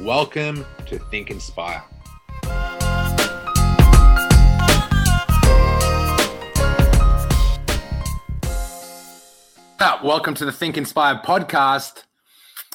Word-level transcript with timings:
Welcome 0.00 0.66
to 0.88 0.98
Think 0.98 1.30
Inspire. 1.30 1.82
Ah, 9.80 9.98
welcome 10.04 10.34
to 10.34 10.44
the 10.44 10.52
Think 10.52 10.76
Inspired 10.76 11.22
podcast. 11.22 12.02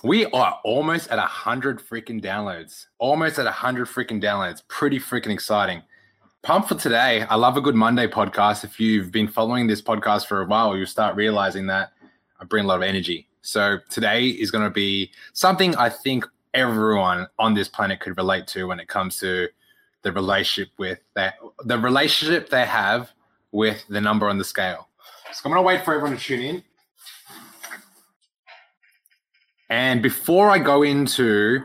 We 0.03 0.25
are 0.25 0.59
almost 0.63 1.11
at 1.11 1.19
a 1.19 1.21
hundred 1.21 1.79
freaking 1.79 2.19
downloads. 2.19 2.87
Almost 2.97 3.37
at 3.37 3.45
a 3.45 3.51
hundred 3.51 3.87
freaking 3.87 4.19
downloads. 4.19 4.63
Pretty 4.67 4.97
freaking 4.97 5.31
exciting. 5.31 5.83
Pump 6.41 6.67
for 6.67 6.73
today. 6.73 7.21
I 7.29 7.35
love 7.35 7.55
a 7.55 7.61
good 7.61 7.75
Monday 7.75 8.07
podcast. 8.07 8.63
If 8.63 8.79
you've 8.79 9.11
been 9.11 9.27
following 9.27 9.67
this 9.67 9.83
podcast 9.83 10.25
for 10.25 10.41
a 10.41 10.45
while, 10.47 10.75
you'll 10.75 10.87
start 10.87 11.15
realizing 11.15 11.67
that 11.67 11.91
I 12.39 12.45
bring 12.45 12.65
a 12.65 12.67
lot 12.67 12.77
of 12.77 12.81
energy. 12.81 13.27
So 13.43 13.77
today 13.91 14.25
is 14.25 14.49
going 14.49 14.63
to 14.63 14.71
be 14.71 15.11
something 15.33 15.75
I 15.75 15.89
think 15.89 16.25
everyone 16.53 17.27
on 17.39 17.53
this 17.53 17.67
planet 17.67 17.99
could 17.99 18.17
relate 18.17 18.47
to 18.47 18.67
when 18.67 18.79
it 18.79 18.87
comes 18.87 19.17
to 19.19 19.47
the 20.03 20.11
relationship 20.11 20.73
with 20.77 20.99
that 21.15 21.35
the 21.65 21.77
relationship 21.77 22.49
they 22.49 22.65
have 22.65 23.11
with 23.51 23.85
the 23.89 24.01
number 24.01 24.27
on 24.29 24.37
the 24.37 24.43
scale. 24.43 24.87
So 25.33 25.49
I'm 25.49 25.55
to 25.55 25.61
wait 25.61 25.85
for 25.85 25.93
everyone 25.93 26.17
to 26.17 26.23
tune 26.23 26.41
in. 26.41 26.63
And 29.69 30.01
before 30.01 30.49
I 30.49 30.59
go 30.59 30.83
into 30.83 31.63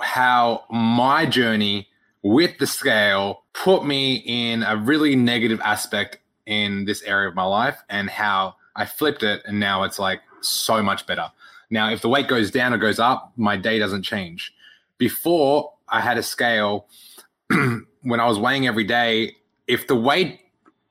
how 0.00 0.64
my 0.70 1.24
journey 1.24 1.88
with 2.22 2.58
the 2.58 2.66
scale 2.66 3.44
put 3.54 3.86
me 3.86 4.16
in 4.26 4.62
a 4.62 4.76
really 4.76 5.16
negative 5.16 5.60
aspect 5.62 6.18
in 6.46 6.84
this 6.84 7.02
area 7.02 7.28
of 7.28 7.34
my 7.34 7.44
life 7.44 7.78
and 7.88 8.10
how 8.10 8.56
I 8.76 8.84
flipped 8.84 9.22
it 9.22 9.42
and 9.46 9.58
now 9.58 9.84
it's 9.84 9.98
like 9.98 10.20
so 10.40 10.82
much 10.82 11.06
better. 11.06 11.30
Now, 11.70 11.90
if 11.90 12.00
the 12.00 12.08
weight 12.08 12.28
goes 12.28 12.50
down 12.50 12.72
or 12.72 12.78
goes 12.78 12.98
up, 12.98 13.32
my 13.36 13.56
day 13.56 13.78
doesn't 13.78 14.02
change. 14.02 14.54
Before 14.96 15.72
I 15.88 16.00
had 16.00 16.18
a 16.18 16.22
scale, 16.22 16.86
when 17.48 18.20
I 18.20 18.26
was 18.26 18.38
weighing 18.38 18.66
every 18.66 18.84
day, 18.84 19.36
if 19.66 19.86
the 19.86 19.96
weight 19.96 20.40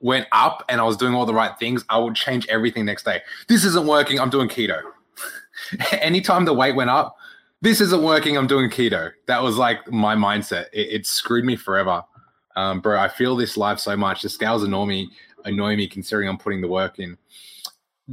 went 0.00 0.26
up 0.32 0.64
and 0.68 0.80
I 0.80 0.84
was 0.84 0.96
doing 0.96 1.14
all 1.14 1.26
the 1.26 1.34
right 1.34 1.58
things, 1.58 1.84
I 1.88 1.98
would 1.98 2.14
change 2.14 2.46
everything 2.48 2.84
next 2.84 3.04
day. 3.04 3.22
This 3.48 3.64
isn't 3.64 3.86
working. 3.86 4.20
I'm 4.20 4.30
doing 4.30 4.48
keto. 4.48 4.80
Anytime 5.92 6.44
the 6.44 6.54
weight 6.54 6.76
went 6.76 6.90
up, 6.90 7.16
this 7.60 7.80
isn't 7.80 8.02
working. 8.02 8.36
I'm 8.36 8.46
doing 8.46 8.70
keto. 8.70 9.10
That 9.26 9.42
was 9.42 9.56
like 9.56 9.90
my 9.90 10.14
mindset. 10.14 10.66
It, 10.72 10.88
it 10.92 11.06
screwed 11.06 11.44
me 11.44 11.56
forever. 11.56 12.04
Um, 12.54 12.80
bro, 12.80 12.98
I 12.98 13.08
feel 13.08 13.36
this 13.36 13.56
life 13.56 13.78
so 13.78 13.96
much. 13.96 14.22
The 14.22 14.28
scales 14.28 14.62
annoy 14.62 14.84
me, 14.84 15.10
annoy 15.44 15.76
me 15.76 15.88
considering 15.88 16.28
I'm 16.28 16.38
putting 16.38 16.60
the 16.60 16.68
work 16.68 16.98
in. 16.98 17.16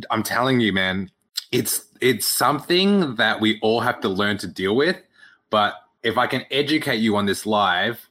I'm 0.09 0.23
telling 0.23 0.59
you, 0.59 0.73
man, 0.73 1.11
it's 1.51 1.85
it's 2.01 2.27
something 2.27 3.15
that 3.15 3.39
we 3.39 3.59
all 3.61 3.79
have 3.79 4.01
to 4.01 4.09
learn 4.09 4.37
to 4.39 4.47
deal 4.47 4.75
with. 4.75 5.01
But 5.49 5.75
if 6.03 6.17
I 6.17 6.27
can 6.27 6.45
educate 6.51 6.97
you 6.97 7.15
on 7.15 7.25
this 7.25 7.45
live, 7.45 8.09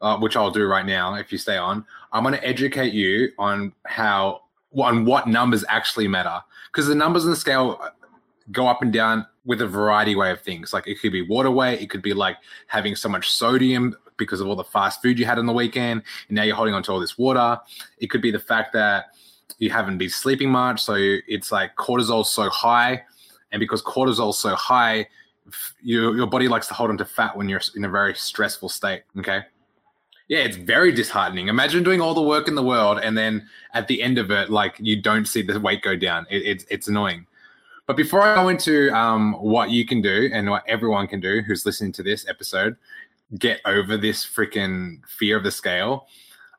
uh, 0.00 0.18
which 0.18 0.36
I'll 0.36 0.50
do 0.50 0.66
right 0.66 0.86
now, 0.86 1.14
if 1.14 1.32
you 1.32 1.38
stay 1.38 1.56
on, 1.56 1.84
I'm 2.12 2.22
going 2.22 2.34
to 2.34 2.46
educate 2.46 2.92
you 2.92 3.30
on 3.38 3.72
how 3.86 4.42
on 4.76 5.04
what 5.04 5.28
numbers 5.28 5.64
actually 5.68 6.08
matter 6.08 6.40
because 6.72 6.86
the 6.86 6.94
numbers 6.94 7.24
on 7.24 7.30
the 7.30 7.36
scale 7.36 7.78
uh, 7.80 7.90
go 8.50 8.66
up 8.66 8.82
and 8.82 8.92
down 8.92 9.26
with 9.44 9.60
a 9.60 9.66
variety 9.66 10.16
way 10.16 10.30
of 10.30 10.40
things. 10.40 10.72
Like 10.72 10.86
it 10.86 11.00
could 11.00 11.12
be 11.12 11.22
water 11.22 11.50
weight, 11.50 11.80
it 11.80 11.90
could 11.90 12.02
be 12.02 12.12
like 12.12 12.36
having 12.66 12.96
so 12.96 13.08
much 13.08 13.30
sodium 13.30 13.94
because 14.16 14.40
of 14.40 14.46
all 14.46 14.56
the 14.56 14.64
fast 14.64 15.02
food 15.02 15.18
you 15.18 15.26
had 15.26 15.38
on 15.38 15.46
the 15.46 15.52
weekend, 15.52 16.02
and 16.28 16.36
now 16.36 16.42
you're 16.42 16.56
holding 16.56 16.74
on 16.74 16.82
to 16.84 16.92
all 16.92 17.00
this 17.00 17.18
water. 17.18 17.60
It 17.98 18.08
could 18.08 18.22
be 18.22 18.30
the 18.30 18.38
fact 18.38 18.72
that 18.72 19.06
you 19.58 19.70
haven't 19.70 19.98
been 19.98 20.10
sleeping 20.10 20.50
much, 20.50 20.82
so 20.82 20.94
it's 20.96 21.52
like 21.52 21.76
cortisol's 21.76 22.30
so 22.30 22.48
high, 22.50 23.02
and 23.52 23.60
because 23.60 23.82
cortisol's 23.82 24.38
so 24.38 24.54
high, 24.54 25.06
your 25.82 26.16
your 26.16 26.26
body 26.26 26.48
likes 26.48 26.66
to 26.68 26.74
hold 26.74 26.90
on 26.90 26.98
to 26.98 27.04
fat 27.04 27.36
when 27.36 27.48
you're 27.48 27.60
in 27.76 27.84
a 27.84 27.88
very 27.88 28.14
stressful 28.14 28.68
state. 28.68 29.02
Okay. 29.18 29.42
Yeah, 30.26 30.38
it's 30.38 30.56
very 30.56 30.90
disheartening. 30.90 31.48
Imagine 31.48 31.82
doing 31.82 32.00
all 32.00 32.14
the 32.14 32.22
work 32.22 32.48
in 32.48 32.54
the 32.54 32.62
world 32.62 32.98
and 33.02 33.16
then 33.16 33.46
at 33.74 33.88
the 33.88 34.02
end 34.02 34.16
of 34.16 34.30
it, 34.30 34.48
like 34.48 34.74
you 34.78 35.00
don't 35.00 35.26
see 35.26 35.42
the 35.42 35.60
weight 35.60 35.82
go 35.82 35.96
down. 35.96 36.26
It, 36.30 36.42
it's 36.44 36.64
it's 36.70 36.88
annoying. 36.88 37.26
But 37.86 37.98
before 37.98 38.22
I 38.22 38.34
go 38.34 38.48
into 38.48 38.90
um, 38.94 39.34
what 39.34 39.68
you 39.70 39.84
can 39.84 40.00
do 40.00 40.30
and 40.32 40.48
what 40.48 40.64
everyone 40.66 41.06
can 41.06 41.20
do 41.20 41.42
who's 41.42 41.66
listening 41.66 41.92
to 41.92 42.02
this 42.02 42.26
episode, 42.26 42.76
get 43.38 43.60
over 43.66 43.98
this 43.98 44.24
freaking 44.24 45.06
fear 45.06 45.36
of 45.36 45.44
the 45.44 45.50
scale. 45.50 46.06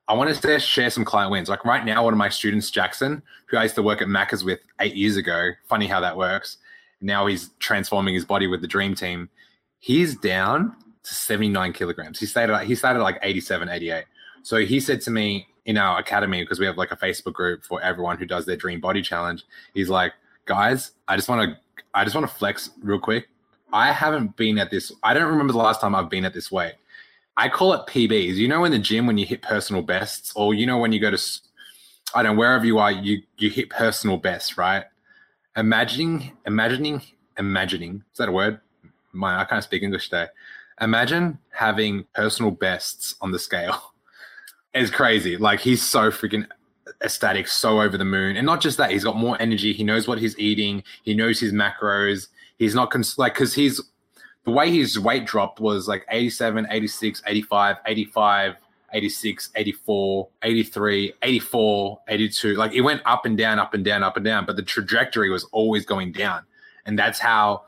I 0.08 0.14
want 0.14 0.36
to 0.36 0.60
share 0.60 0.90
some 0.90 1.04
client 1.04 1.32
wins. 1.32 1.50
Like 1.50 1.66
right 1.66 1.84
now, 1.84 2.04
one 2.04 2.14
of 2.14 2.18
my 2.18 2.30
students, 2.30 2.70
Jackson, 2.70 3.24
who 3.48 3.58
I 3.58 3.64
used 3.64 3.76
to 3.76 3.84
work 3.84 4.02
at 4.02 4.08
Macca's 4.08 4.44
with 4.44 4.60
eight 4.80 4.96
years 4.96 5.18
ago. 5.18 5.52
Funny 5.68 5.88
how 5.88 6.00
that 6.00 6.16
works. 6.16 6.58
Now 7.02 7.26
he's 7.26 7.50
transforming 7.60 8.14
his 8.14 8.26
body 8.26 8.48
with 8.48 8.62
the 8.62 8.68
dream 8.68 8.94
team. 8.96 9.30
He's 9.80 10.16
down 10.16 10.76
to 11.04 11.14
79 11.14 11.74
kilograms. 11.74 12.20
He 12.20 12.26
started 12.26 12.66
he 12.66 12.76
started 12.76 13.02
like 13.02 13.18
87, 13.22 13.70
88. 13.70 14.06
So 14.44 14.58
he 14.58 14.80
said 14.80 15.02
to 15.02 15.12
me 15.12 15.48
in 15.66 15.78
our 15.78 16.00
academy, 16.00 16.44
because 16.44 16.60
we 16.60 16.66
have 16.68 16.78
like 16.78 16.92
a 16.92 16.96
Facebook 16.96 17.34
group 17.34 17.64
for 17.64 17.82
everyone 17.82 18.18
who 18.18 18.26
does 18.26 18.46
their 18.46 18.56
dream 18.56 18.80
body 18.80 19.02
challenge, 19.02 19.44
he's 19.74 19.90
like, 19.90 20.14
guys, 20.46 20.92
I 21.08 21.16
just 21.16 21.28
want 21.28 21.50
to 21.50 21.58
I 21.94 22.04
just 22.04 22.16
want 22.16 22.28
to 22.30 22.34
flex 22.34 22.70
real 22.82 23.00
quick. 23.00 23.28
I 23.74 23.92
haven't 23.92 24.38
been 24.38 24.60
at 24.60 24.70
this. 24.70 24.92
I 25.04 25.14
don't 25.14 25.30
remember 25.30 25.54
the 25.54 25.60
last 25.60 25.82
time 25.82 25.96
I've 25.96 26.10
been 26.10 26.26
at 26.26 26.34
this 26.34 26.52
weight. 26.52 26.76
I 27.38 27.50
call 27.50 27.74
it 27.74 27.86
PBs. 27.88 28.36
You 28.36 28.48
know, 28.48 28.64
in 28.64 28.72
the 28.72 28.80
gym 28.80 29.08
when 29.08 29.18
you 29.18 29.26
hit 29.26 29.42
personal 29.42 29.82
bests, 29.82 30.32
or 30.36 30.54
you 30.54 30.66
know 30.66 30.78
when 30.78 30.92
you 30.92 31.00
go 31.00 31.12
to, 31.12 31.22
I 32.14 32.24
don't 32.24 32.36
know 32.36 32.40
wherever 32.40 32.66
you 32.66 32.78
are, 32.80 32.92
you 32.92 33.22
you 33.38 33.50
hit 33.50 33.70
personal 33.70 34.18
bests, 34.18 34.58
right? 34.58 34.86
Imagining, 35.58 36.32
imagining, 36.46 37.02
imagining. 37.38 38.04
Is 38.12 38.18
that 38.18 38.30
a 38.30 38.32
word? 38.32 38.60
My 39.12 39.42
I 39.42 39.46
can't 39.46 39.64
speak 39.64 39.84
English 39.84 40.10
today. 40.10 40.28
Imagine 40.82 41.40
having 41.52 42.06
personal 42.14 42.52
bests 42.52 43.16
on 43.22 43.32
the 43.32 43.40
scale. 43.40 43.92
It's 44.78 44.92
crazy. 44.92 45.38
Like 45.38 45.62
he's 45.62 45.82
so 45.82 46.12
freaking 46.12 46.46
ecstatic, 47.02 47.48
so 47.48 47.80
over 47.80 47.98
the 47.98 48.04
moon. 48.04 48.36
And 48.36 48.46
not 48.46 48.60
just 48.60 48.78
that, 48.78 48.92
he's 48.92 49.06
got 49.06 49.16
more 49.16 49.42
energy. 49.42 49.72
He 49.72 49.86
knows 49.86 50.06
what 50.06 50.20
he's 50.20 50.38
eating. 50.38 50.84
He 51.04 51.14
knows 51.14 51.40
his 51.40 51.54
macros. 51.54 52.28
He's 52.58 52.76
not 52.76 52.92
cons- 52.92 53.18
like 53.18 53.36
because 53.36 53.54
he's 53.54 53.80
the 54.46 54.52
way 54.52 54.72
his 54.72 55.00
weight 55.00 55.26
dropped 55.26 55.60
was 55.60 55.88
like 55.88 56.06
87, 56.10 56.68
86, 56.70 57.24
85, 57.26 57.78
85, 57.86 58.56
86, 58.94 59.50
84, 59.56 60.28
83, 60.44 61.14
84, 61.22 62.02
82. 62.08 62.56
Like 62.56 62.74
it 62.74 62.82
went 62.82 63.02
up 63.06 63.26
and 63.26 63.38
down, 63.38 63.60
up 63.60 63.74
and 63.74 63.84
down, 63.84 64.04
up 64.04 64.16
and 64.16 64.26
down, 64.26 64.46
but 64.46 64.56
the 64.56 64.62
trajectory 64.62 65.30
was 65.30 65.44
always 65.46 65.86
going 65.86 66.12
down. 66.12 66.44
And 66.86 66.98
that's 66.98 67.20
how 67.20 67.64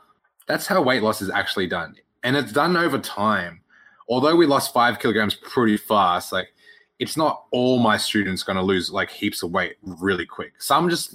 that's 0.46 0.66
how 0.66 0.80
weight 0.80 1.02
loss 1.02 1.20
is 1.20 1.30
actually 1.30 1.66
done. 1.66 1.96
And 2.22 2.36
it's 2.36 2.52
done 2.52 2.76
over 2.76 2.98
time. 2.98 3.60
Although 4.08 4.36
we 4.36 4.46
lost 4.46 4.72
five 4.72 4.98
kilograms 5.00 5.34
pretty 5.34 5.76
fast, 5.76 6.32
like 6.32 6.48
it's 6.98 7.16
not 7.16 7.44
all 7.50 7.78
my 7.78 7.96
students 7.96 8.42
going 8.42 8.56
to 8.56 8.62
lose 8.62 8.90
like 8.90 9.10
heaps 9.10 9.42
of 9.42 9.50
weight 9.50 9.76
really 9.82 10.24
quick. 10.24 10.52
Some 10.62 10.88
just 10.88 11.14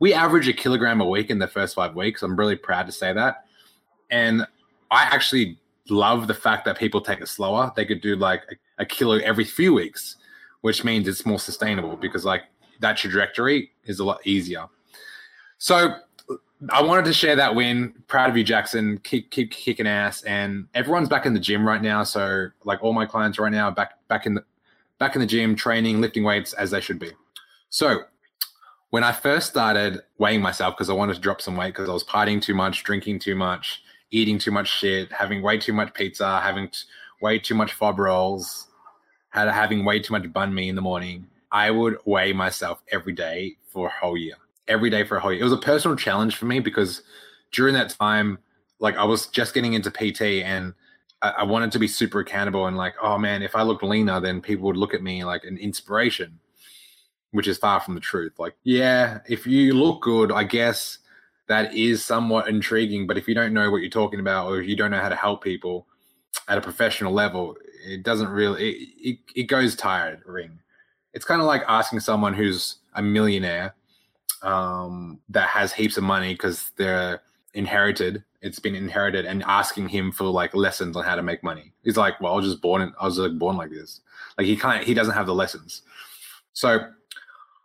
we 0.00 0.12
average 0.12 0.48
a 0.48 0.52
kilogram 0.52 1.00
a 1.00 1.08
week 1.08 1.30
in 1.30 1.38
the 1.38 1.46
first 1.46 1.74
five 1.74 1.94
weeks. 1.94 2.22
I'm 2.22 2.36
really 2.36 2.56
proud 2.56 2.86
to 2.86 2.92
say 2.92 3.12
that. 3.12 3.44
And 4.10 4.46
I 4.94 5.02
actually 5.02 5.58
love 5.90 6.26
the 6.26 6.34
fact 6.34 6.64
that 6.64 6.78
people 6.78 7.00
take 7.00 7.20
it 7.20 7.28
slower. 7.28 7.72
They 7.76 7.84
could 7.84 8.00
do 8.00 8.16
like 8.16 8.42
a, 8.50 8.82
a 8.82 8.86
kilo 8.86 9.16
every 9.16 9.44
few 9.44 9.74
weeks, 9.74 10.16
which 10.62 10.84
means 10.84 11.08
it's 11.08 11.26
more 11.26 11.38
sustainable 11.38 11.96
because 11.96 12.24
like 12.24 12.42
that 12.80 12.96
trajectory 12.96 13.70
is 13.84 13.98
a 13.98 14.04
lot 14.04 14.26
easier. 14.26 14.66
So 15.58 15.96
I 16.70 16.82
wanted 16.82 17.04
to 17.06 17.12
share 17.12 17.36
that 17.36 17.54
win. 17.54 17.92
Proud 18.06 18.30
of 18.30 18.36
you, 18.36 18.44
Jackson. 18.44 18.98
Keep 18.98 19.30
keep 19.30 19.50
kicking 19.50 19.86
ass, 19.86 20.22
and 20.22 20.66
everyone's 20.74 21.08
back 21.08 21.26
in 21.26 21.34
the 21.34 21.40
gym 21.40 21.66
right 21.66 21.82
now. 21.82 22.04
So 22.04 22.48
like 22.64 22.82
all 22.82 22.92
my 22.92 23.06
clients 23.06 23.38
right 23.38 23.52
now 23.52 23.70
back 23.70 23.94
back 24.08 24.26
in 24.26 24.34
the 24.34 24.44
back 24.98 25.14
in 25.14 25.20
the 25.20 25.26
gym, 25.26 25.56
training, 25.56 26.00
lifting 26.00 26.24
weights 26.24 26.52
as 26.54 26.70
they 26.70 26.80
should 26.80 26.98
be. 26.98 27.10
So 27.68 28.04
when 28.90 29.02
I 29.02 29.12
first 29.12 29.48
started 29.48 30.00
weighing 30.18 30.40
myself 30.40 30.76
because 30.76 30.88
I 30.88 30.92
wanted 30.92 31.14
to 31.14 31.20
drop 31.20 31.40
some 31.40 31.56
weight 31.56 31.74
because 31.74 31.88
I 31.88 31.92
was 31.92 32.04
partying 32.04 32.40
too 32.40 32.54
much, 32.54 32.84
drinking 32.84 33.18
too 33.18 33.34
much, 33.34 33.82
eating 34.10 34.38
too 34.38 34.50
much 34.50 34.68
shit, 34.68 35.12
having 35.12 35.42
way 35.42 35.58
too 35.58 35.72
much 35.72 35.92
pizza, 35.94 36.40
having 36.40 36.68
t- 36.68 36.78
way 37.20 37.38
too 37.38 37.54
much 37.54 37.72
fob 37.72 37.98
rolls, 37.98 38.68
had 39.30 39.48
having 39.48 39.84
way 39.84 39.98
too 39.98 40.12
much 40.12 40.24
banh 40.24 40.52
mi 40.52 40.68
in 40.68 40.76
the 40.76 40.82
morning. 40.82 41.26
I 41.50 41.70
would 41.70 41.98
weigh 42.04 42.32
myself 42.32 42.82
every 42.90 43.12
day 43.12 43.56
for 43.66 43.88
a 43.88 43.90
whole 43.90 44.16
year. 44.16 44.34
Every 44.68 44.90
day 44.90 45.04
for 45.04 45.16
a 45.16 45.20
whole 45.20 45.32
year. 45.32 45.40
It 45.40 45.44
was 45.44 45.52
a 45.52 45.58
personal 45.58 45.96
challenge 45.96 46.36
for 46.36 46.46
me 46.46 46.60
because 46.60 47.02
during 47.52 47.74
that 47.74 47.90
time, 47.90 48.38
like 48.78 48.96
I 48.96 49.04
was 49.04 49.26
just 49.28 49.54
getting 49.54 49.74
into 49.74 49.90
PT 49.90 50.42
and 50.44 50.74
I, 51.22 51.30
I 51.38 51.42
wanted 51.44 51.72
to 51.72 51.78
be 51.78 51.88
super 51.88 52.20
accountable 52.20 52.66
and 52.66 52.76
like, 52.76 52.94
oh 53.02 53.18
man, 53.18 53.42
if 53.42 53.56
I 53.56 53.62
looked 53.62 53.82
leaner, 53.82 54.20
then 54.20 54.40
people 54.40 54.66
would 54.66 54.76
look 54.76 54.94
at 54.94 55.02
me 55.02 55.24
like 55.24 55.44
an 55.44 55.58
inspiration, 55.58 56.38
which 57.32 57.48
is 57.48 57.58
far 57.58 57.80
from 57.80 57.94
the 57.94 58.00
truth. 58.00 58.34
Like, 58.38 58.54
yeah, 58.62 59.20
if 59.28 59.46
you 59.46 59.74
look 59.74 60.02
good, 60.02 60.30
I 60.32 60.44
guess 60.44 60.98
that 61.46 61.74
is 61.74 62.04
somewhat 62.04 62.48
intriguing. 62.48 63.06
But 63.06 63.18
if 63.18 63.28
you 63.28 63.34
don't 63.34 63.52
know 63.52 63.70
what 63.70 63.78
you're 63.78 63.90
talking 63.90 64.20
about, 64.20 64.46
or 64.46 64.60
if 64.60 64.68
you 64.68 64.76
don't 64.76 64.90
know 64.90 65.00
how 65.00 65.08
to 65.08 65.16
help 65.16 65.42
people 65.42 65.86
at 66.48 66.58
a 66.58 66.60
professional 66.60 67.12
level, 67.12 67.56
it 67.86 68.02
doesn't 68.02 68.28
really. 68.28 68.70
It 68.70 68.88
it, 68.98 69.18
it 69.34 69.42
goes 69.44 69.74
tiring. 69.74 70.58
It's 71.12 71.24
kind 71.24 71.40
of 71.40 71.46
like 71.46 71.62
asking 71.68 72.00
someone 72.00 72.34
who's 72.34 72.76
a 72.94 73.02
millionaire 73.02 73.74
um, 74.42 75.20
that 75.28 75.48
has 75.48 75.72
heaps 75.72 75.96
of 75.96 76.04
money 76.04 76.34
because 76.34 76.72
they're 76.76 77.22
inherited. 77.54 78.24
It's 78.40 78.58
been 78.58 78.74
inherited, 78.74 79.24
and 79.24 79.42
asking 79.44 79.88
him 79.88 80.12
for 80.12 80.24
like 80.24 80.54
lessons 80.54 80.96
on 80.96 81.04
how 81.04 81.14
to 81.14 81.22
make 81.22 81.42
money. 81.42 81.72
He's 81.82 81.96
like, 81.96 82.20
"Well, 82.20 82.32
I 82.32 82.36
was 82.36 82.46
just 82.46 82.62
born. 82.62 82.92
I 83.00 83.04
was 83.04 83.18
like 83.18 83.38
born 83.38 83.56
like 83.56 83.70
this. 83.70 84.00
Like 84.36 84.46
he 84.46 84.56
can't. 84.56 84.84
He 84.84 84.94
doesn't 84.94 85.14
have 85.14 85.26
the 85.26 85.34
lessons." 85.34 85.82
So 86.52 86.90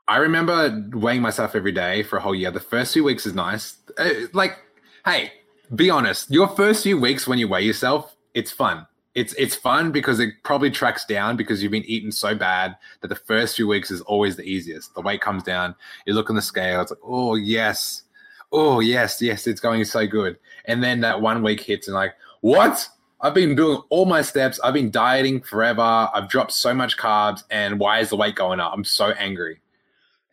I 0.10 0.18
remember 0.18 0.84
weighing 0.92 1.22
myself 1.22 1.56
every 1.56 1.72
day 1.72 2.02
for 2.02 2.18
a 2.18 2.20
whole 2.20 2.34
year. 2.34 2.50
The 2.50 2.60
first 2.60 2.94
few 2.94 3.04
weeks 3.04 3.28
is 3.28 3.36
nice. 3.36 3.78
Uh, 3.96 4.10
like, 4.34 4.58
hey, 5.06 5.32
be 5.76 5.92
honest. 5.92 6.32
Your 6.32 6.48
first 6.48 6.82
few 6.82 7.00
weeks 7.00 7.28
when 7.28 7.38
you 7.38 7.48
weigh 7.48 7.62
yourself, 7.62 8.16
it's 8.34 8.52
fun. 8.52 8.88
It's 9.14 9.34
it's 9.34 9.54
fun 9.54 9.92
because 9.92 10.20
it 10.20 10.32
probably 10.44 10.72
tracks 10.72 11.06
down 11.06 11.38
because 11.38 11.62
you've 11.62 11.72
been 11.72 11.86
eating 11.86 12.12
so 12.12 12.34
bad 12.34 12.76
that 13.02 13.10
the 13.10 13.16
first 13.16 13.56
few 13.56 13.68
weeks 13.68 13.92
is 13.92 14.02
always 14.02 14.36
the 14.36 14.44
easiest. 14.44 14.96
The 14.96 15.02
weight 15.02 15.22
comes 15.22 15.44
down. 15.44 15.76
You 16.08 16.14
look 16.14 16.32
on 16.32 16.36
the 16.36 16.42
scale. 16.42 16.82
It's 16.82 16.90
like, 16.90 17.00
oh 17.04 17.36
yes, 17.36 18.04
oh 18.52 18.80
yes, 18.80 19.22
yes, 19.22 19.46
it's 19.46 19.62
going 19.62 19.86
so 19.86 20.08
good. 20.08 20.40
And 20.66 20.82
then 20.82 21.02
that 21.02 21.22
one 21.22 21.44
week 21.44 21.62
hits 21.62 21.88
and 21.88 21.94
like, 21.94 22.16
what? 22.42 22.90
I've 23.22 23.36
been 23.36 23.54
doing 23.54 23.82
all 23.90 24.06
my 24.06 24.24
steps. 24.24 24.60
I've 24.64 24.74
been 24.74 24.90
dieting 24.90 25.42
forever. 25.42 26.10
I've 26.14 26.30
dropped 26.30 26.54
so 26.54 26.74
much 26.74 26.98
carbs, 26.98 27.44
and 27.52 27.78
why 27.80 28.00
is 28.00 28.10
the 28.10 28.16
weight 28.16 28.36
going 28.36 28.60
up? 28.60 28.72
I'm 28.74 28.86
so 28.86 29.12
angry 29.12 29.60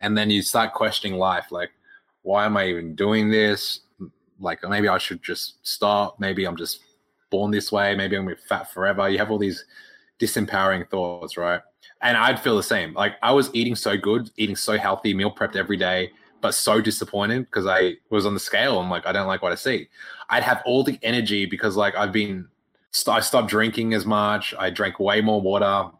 and 0.01 0.17
then 0.17 0.29
you 0.29 0.41
start 0.41 0.73
questioning 0.73 1.17
life 1.17 1.51
like 1.51 1.71
why 2.27 2.45
am 2.45 2.57
i 2.57 2.67
even 2.67 2.93
doing 2.93 3.31
this? 3.31 3.79
Like 4.39 4.59
maybe 4.67 4.89
i 4.89 4.97
should 4.97 5.23
just 5.23 5.65
stop. 5.65 6.19
Maybe 6.19 6.43
i'm 6.43 6.57
just 6.57 6.81
born 7.29 7.51
this 7.51 7.71
way. 7.71 7.95
Maybe 7.95 8.17
i'm 8.17 8.25
gonna 8.25 8.35
be 8.35 8.41
fat 8.49 8.71
forever. 8.71 9.09
You 9.09 9.17
have 9.17 9.31
all 9.31 9.39
these 9.39 9.63
disempowering 10.19 10.89
thoughts 10.89 11.37
right? 11.37 11.61
And 12.01 12.17
i'd 12.17 12.39
feel 12.41 12.57
the 12.57 12.63
same. 12.63 12.93
Like 12.93 13.13
i 13.23 13.31
was 13.31 13.49
eating 13.53 13.75
so 13.75 13.97
good 13.97 14.29
eating 14.35 14.57
so 14.57 14.77
healthy 14.77 15.13
meal 15.13 15.33
prepped 15.33 15.55
every 15.55 15.77
day 15.77 16.11
but 16.39 16.53
so 16.53 16.79
disappointed 16.79 17.45
because 17.45 17.65
i 17.65 17.93
was 18.09 18.25
on 18.25 18.33
the 18.33 18.39
scale. 18.39 18.77
I'm 18.79 18.89
like 18.89 19.05
i 19.07 19.13
don't 19.13 19.27
like 19.27 19.41
what 19.41 19.53
i 19.53 19.55
see. 19.55 19.87
I'd 20.29 20.43
have 20.43 20.61
all 20.65 20.83
the 20.83 20.99
energy 21.03 21.45
because 21.45 21.77
like 21.77 21.95
i've 21.95 22.11
been 22.11 22.47
I 23.07 23.19
stopped 23.19 23.49
drinking 23.49 23.93
as 23.93 24.05
much. 24.05 24.55
I 24.57 24.69
drank 24.71 24.99
way 24.99 25.21
more 25.21 25.39
water 25.39 25.91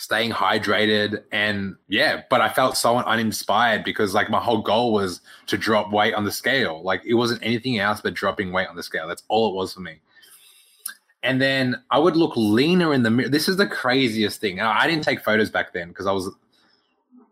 staying 0.00 0.30
hydrated. 0.30 1.22
And 1.30 1.76
yeah 1.88 2.22
but 2.30 2.40
i 2.40 2.48
felt 2.48 2.76
so 2.76 2.96
uninspired 2.96 3.84
because 3.84 4.14
like 4.14 4.30
my 4.30 4.40
whole 4.40 4.62
goal 4.62 4.94
was 4.94 5.20
to 5.46 5.58
drop 5.58 5.92
weight 5.92 6.14
on 6.14 6.24
the 6.24 6.32
scale. 6.32 6.82
Like 6.82 7.02
it 7.04 7.14
wasn't 7.14 7.44
anything 7.44 7.78
else 7.78 8.00
but 8.00 8.14
dropping 8.14 8.50
weight 8.50 8.66
on 8.68 8.76
the 8.76 8.82
scale. 8.82 9.06
That's 9.06 9.24
all 9.28 9.50
it 9.50 9.54
was 9.54 9.74
for 9.74 9.80
me. 9.80 10.00
And 11.22 11.38
then 11.40 11.82
i 11.90 11.98
would 11.98 12.16
look 12.16 12.32
leaner 12.34 12.94
in 12.94 13.02
the 13.02 13.10
mirror. 13.10 13.28
This 13.28 13.46
is 13.46 13.58
the 13.58 13.66
craziest 13.66 14.40
thing. 14.40 14.58
I 14.58 14.86
didn't 14.86 15.04
take 15.04 15.20
photos 15.20 15.50
back 15.50 15.74
then 15.74 15.88
because 15.88 16.06
i 16.06 16.12
was 16.12 16.34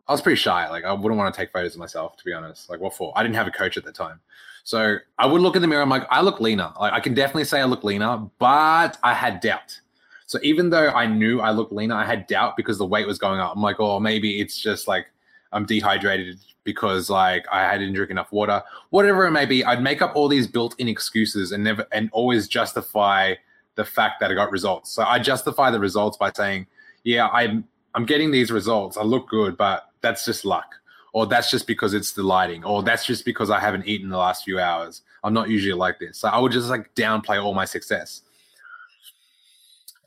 i 0.06 0.12
was 0.12 0.20
pretty 0.20 0.36
shy. 0.36 0.68
Like 0.68 0.84
i 0.84 0.92
wouldn't 0.92 1.16
want 1.16 1.34
to 1.34 1.40
take 1.40 1.50
photos 1.50 1.72
of 1.72 1.78
myself 1.78 2.18
to 2.18 2.24
be 2.24 2.34
honest. 2.34 2.68
Like 2.68 2.80
what 2.80 2.94
for? 2.94 3.14
I 3.16 3.22
didn't 3.22 3.36
have 3.36 3.46
a 3.46 3.50
coach 3.50 3.78
at 3.78 3.84
the 3.84 3.92
time. 3.92 4.20
So 4.64 4.98
i 5.18 5.24
would 5.24 5.40
look 5.40 5.56
in 5.56 5.62
the 5.62 5.68
mirror 5.68 5.80
i'm 5.80 5.88
like 5.88 6.06
i 6.10 6.20
look 6.20 6.38
leaner. 6.38 6.70
Like 6.78 6.92
i 6.92 7.00
can 7.00 7.14
definitely 7.14 7.44
say 7.44 7.62
i 7.62 7.64
look 7.64 7.82
leaner 7.82 8.28
but 8.38 8.98
i 9.02 9.14
had 9.14 9.40
doubt 9.40 9.80
so 10.28 10.38
even 10.42 10.68
though 10.68 10.90
I 10.90 11.06
knew 11.06 11.40
I 11.40 11.52
looked 11.52 11.72
leaner, 11.72 11.94
I 11.94 12.04
had 12.04 12.26
doubt 12.26 12.54
because 12.54 12.76
the 12.76 12.84
weight 12.84 13.06
was 13.06 13.18
going 13.18 13.40
up. 13.40 13.56
I'm 13.56 13.62
like, 13.62 13.76
oh, 13.80 13.98
maybe 13.98 14.42
it's 14.42 14.60
just 14.60 14.86
like 14.86 15.06
I'm 15.52 15.64
dehydrated 15.64 16.38
because 16.64 17.08
like 17.08 17.46
I 17.50 17.78
didn't 17.78 17.94
drink 17.94 18.10
enough 18.10 18.30
water, 18.30 18.62
whatever 18.90 19.24
it 19.24 19.30
may 19.30 19.46
be. 19.46 19.64
I'd 19.64 19.82
make 19.82 20.02
up 20.02 20.14
all 20.14 20.28
these 20.28 20.46
built-in 20.46 20.86
excuses 20.86 21.52
and 21.52 21.64
never 21.64 21.86
and 21.92 22.10
always 22.12 22.46
justify 22.46 23.36
the 23.76 23.86
fact 23.86 24.20
that 24.20 24.30
I 24.30 24.34
got 24.34 24.50
results. 24.50 24.90
So 24.90 25.02
I 25.02 25.18
justify 25.18 25.70
the 25.70 25.80
results 25.80 26.18
by 26.18 26.30
saying, 26.32 26.66
yeah, 27.04 27.28
I'm 27.28 27.66
I'm 27.94 28.04
getting 28.04 28.30
these 28.30 28.52
results. 28.52 28.98
I 28.98 29.04
look 29.04 29.30
good, 29.30 29.56
but 29.56 29.88
that's 30.02 30.26
just 30.26 30.44
luck. 30.44 30.74
Or 31.14 31.24
that's 31.26 31.50
just 31.50 31.66
because 31.66 31.94
it's 31.94 32.12
the 32.12 32.22
lighting, 32.22 32.64
or 32.64 32.82
that's 32.82 33.06
just 33.06 33.24
because 33.24 33.48
I 33.48 33.60
haven't 33.60 33.88
eaten 33.88 34.10
the 34.10 34.18
last 34.18 34.44
few 34.44 34.60
hours. 34.60 35.00
I'm 35.24 35.32
not 35.32 35.48
usually 35.48 35.72
like 35.72 35.98
this. 35.98 36.18
So 36.18 36.28
I 36.28 36.38
would 36.38 36.52
just 36.52 36.68
like 36.68 36.94
downplay 36.94 37.42
all 37.42 37.54
my 37.54 37.64
success. 37.64 38.20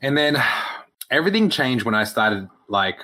And 0.02 0.18
then 0.18 0.42
everything 1.10 1.48
changed 1.48 1.84
when 1.84 1.94
I 1.94 2.04
started 2.04 2.48
like 2.68 2.98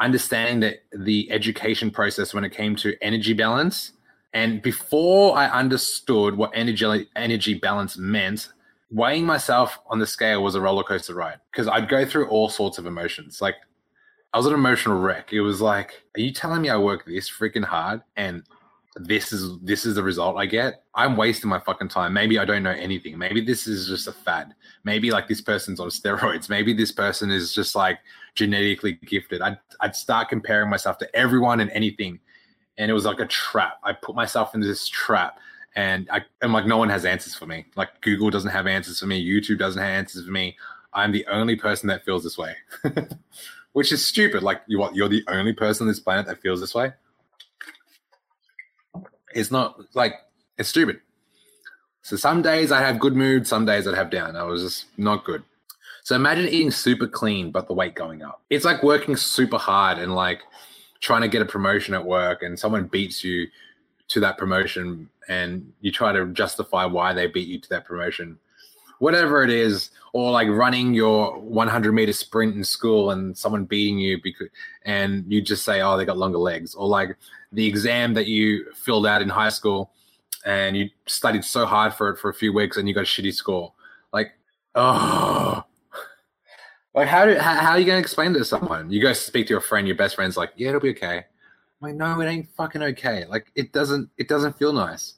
understanding 0.00 0.60
that 0.60 0.78
the 0.92 1.30
education 1.30 1.90
process 1.90 2.34
when 2.34 2.44
it 2.44 2.50
came 2.50 2.74
to 2.76 2.96
energy 3.02 3.34
balance. 3.34 3.92
And 4.32 4.62
before 4.62 5.36
I 5.36 5.48
understood 5.48 6.36
what 6.36 6.50
energy 6.54 7.06
energy 7.14 7.54
balance 7.54 7.96
meant, 7.96 8.48
weighing 8.90 9.26
myself 9.26 9.78
on 9.86 9.98
the 9.98 10.06
scale 10.06 10.42
was 10.42 10.54
a 10.54 10.60
roller 10.60 10.82
coaster 10.82 11.14
ride 11.14 11.38
because 11.52 11.68
I'd 11.68 11.88
go 11.88 12.04
through 12.04 12.28
all 12.28 12.48
sorts 12.48 12.78
of 12.78 12.86
emotions. 12.86 13.40
Like 13.40 13.56
I 14.32 14.38
was 14.38 14.46
an 14.46 14.54
emotional 14.54 14.98
wreck. 14.98 15.32
It 15.32 15.42
was 15.42 15.60
like, 15.60 16.02
are 16.16 16.20
you 16.20 16.32
telling 16.32 16.62
me 16.62 16.70
I 16.70 16.78
work 16.78 17.04
this 17.04 17.30
freaking 17.30 17.64
hard 17.64 18.02
and 18.16 18.42
this 18.96 19.32
is 19.32 19.58
this 19.60 19.84
is 19.84 19.96
the 19.96 20.02
result 20.02 20.36
I 20.36 20.46
get, 20.46 20.84
I'm 20.94 21.16
wasting 21.16 21.50
my 21.50 21.58
fucking 21.58 21.88
time. 21.88 22.12
Maybe 22.12 22.38
I 22.38 22.44
don't 22.44 22.62
know 22.62 22.70
anything. 22.70 23.18
Maybe 23.18 23.40
this 23.40 23.66
is 23.66 23.88
just 23.88 24.06
a 24.06 24.12
fad. 24.12 24.54
Maybe 24.84 25.10
like 25.10 25.26
this 25.26 25.40
person's 25.40 25.80
on 25.80 25.88
steroids. 25.88 26.48
Maybe 26.48 26.72
this 26.72 26.92
person 26.92 27.30
is 27.30 27.52
just 27.52 27.74
like 27.74 27.98
genetically 28.34 28.92
gifted. 29.04 29.42
I'd 29.42 29.58
I'd 29.80 29.96
start 29.96 30.28
comparing 30.28 30.70
myself 30.70 30.98
to 30.98 31.16
everyone 31.16 31.60
and 31.60 31.70
anything. 31.72 32.20
And 32.78 32.90
it 32.90 32.94
was 32.94 33.04
like 33.04 33.20
a 33.20 33.26
trap. 33.26 33.78
I 33.82 33.92
put 33.92 34.14
myself 34.14 34.54
into 34.54 34.66
this 34.66 34.88
trap 34.88 35.38
and 35.74 36.08
I 36.12 36.22
am 36.42 36.52
like 36.52 36.66
no 36.66 36.76
one 36.76 36.88
has 36.88 37.04
answers 37.04 37.34
for 37.34 37.46
me. 37.46 37.66
Like 37.74 38.00
Google 38.00 38.30
doesn't 38.30 38.50
have 38.50 38.68
answers 38.68 39.00
for 39.00 39.06
me, 39.06 39.24
YouTube 39.24 39.58
doesn't 39.58 39.80
have 39.80 39.90
answers 39.90 40.24
for 40.24 40.30
me. 40.30 40.56
I'm 40.92 41.10
the 41.10 41.26
only 41.26 41.56
person 41.56 41.88
that 41.88 42.04
feels 42.04 42.22
this 42.22 42.38
way. 42.38 42.54
Which 43.72 43.90
is 43.90 44.06
stupid. 44.06 44.44
Like 44.44 44.62
you 44.68 44.78
what 44.78 44.94
you're 44.94 45.08
the 45.08 45.24
only 45.26 45.52
person 45.52 45.84
on 45.84 45.88
this 45.88 45.98
planet 45.98 46.26
that 46.26 46.40
feels 46.40 46.60
this 46.60 46.76
way? 46.76 46.92
It's 49.34 49.50
not 49.50 49.80
like 49.94 50.14
it's 50.58 50.68
stupid. 50.68 51.00
So 52.02 52.16
some 52.16 52.42
days 52.42 52.70
I 52.70 52.80
have 52.80 52.98
good 52.98 53.16
mood, 53.16 53.46
some 53.46 53.64
days 53.64 53.88
I'd 53.88 53.94
have 53.94 54.10
down. 54.10 54.36
I 54.36 54.44
was 54.44 54.62
just 54.62 54.86
not 54.98 55.24
good. 55.24 55.42
So 56.02 56.14
imagine 56.14 56.48
eating 56.48 56.70
super 56.70 57.06
clean, 57.06 57.50
but 57.50 57.66
the 57.66 57.72
weight 57.72 57.94
going 57.94 58.22
up. 58.22 58.42
It's 58.50 58.64
like 58.64 58.82
working 58.82 59.16
super 59.16 59.56
hard 59.56 59.98
and 59.98 60.14
like 60.14 60.42
trying 61.00 61.22
to 61.22 61.28
get 61.28 61.40
a 61.40 61.46
promotion 61.46 61.94
at 61.94 62.04
work, 62.04 62.42
and 62.42 62.58
someone 62.58 62.86
beats 62.86 63.24
you 63.24 63.48
to 64.08 64.20
that 64.20 64.36
promotion, 64.36 65.08
and 65.28 65.72
you 65.80 65.90
try 65.90 66.12
to 66.12 66.26
justify 66.26 66.84
why 66.84 67.14
they 67.14 67.26
beat 67.26 67.48
you 67.48 67.58
to 67.58 67.68
that 67.70 67.86
promotion. 67.86 68.38
Whatever 68.98 69.42
it 69.42 69.50
is, 69.50 69.90
or 70.12 70.30
like 70.30 70.48
running 70.48 70.94
your 70.94 71.38
100 71.38 71.92
meter 71.92 72.12
sprint 72.12 72.54
in 72.54 72.64
school 72.64 73.10
and 73.10 73.36
someone 73.36 73.64
beating 73.64 73.98
you 73.98 74.20
because, 74.22 74.48
and 74.84 75.24
you 75.30 75.42
just 75.42 75.64
say, 75.64 75.82
"Oh, 75.82 75.96
they 75.96 76.04
got 76.04 76.18
longer 76.18 76.38
legs," 76.38 76.74
or 76.74 76.86
like 76.86 77.16
the 77.52 77.66
exam 77.66 78.14
that 78.14 78.26
you 78.26 78.72
filled 78.72 79.06
out 79.06 79.22
in 79.22 79.28
high 79.28 79.48
school 79.48 79.92
and 80.44 80.76
you 80.76 80.90
studied 81.06 81.44
so 81.44 81.64
hard 81.64 81.94
for 81.94 82.10
it 82.10 82.18
for 82.18 82.28
a 82.28 82.34
few 82.34 82.52
weeks 82.52 82.76
and 82.76 82.86
you 82.86 82.94
got 82.94 83.02
a 83.02 83.04
shitty 83.04 83.32
score. 83.32 83.72
Like, 84.12 84.32
oh, 84.74 85.64
like 86.94 87.08
how 87.08 87.24
do 87.24 87.34
how, 87.36 87.54
how 87.54 87.70
are 87.70 87.78
you 87.78 87.86
going 87.86 87.96
to 87.96 88.02
explain 88.02 88.32
this 88.32 88.42
to 88.42 88.44
someone? 88.58 88.90
You 88.90 89.00
go 89.00 89.12
speak 89.12 89.46
to 89.46 89.54
your 89.54 89.60
friend, 89.60 89.86
your 89.86 89.96
best 89.96 90.16
friend's 90.16 90.36
like, 90.36 90.52
yeah, 90.56 90.68
it'll 90.68 90.80
be 90.80 90.90
okay. 90.90 91.18
I'm 91.18 91.24
like, 91.80 91.94
no, 91.94 92.20
it 92.20 92.26
ain't 92.26 92.48
fucking 92.56 92.82
okay. 92.82 93.24
Like, 93.26 93.50
it 93.54 93.72
doesn't 93.72 94.10
it 94.18 94.28
doesn't 94.28 94.58
feel 94.58 94.72
nice. 94.72 95.14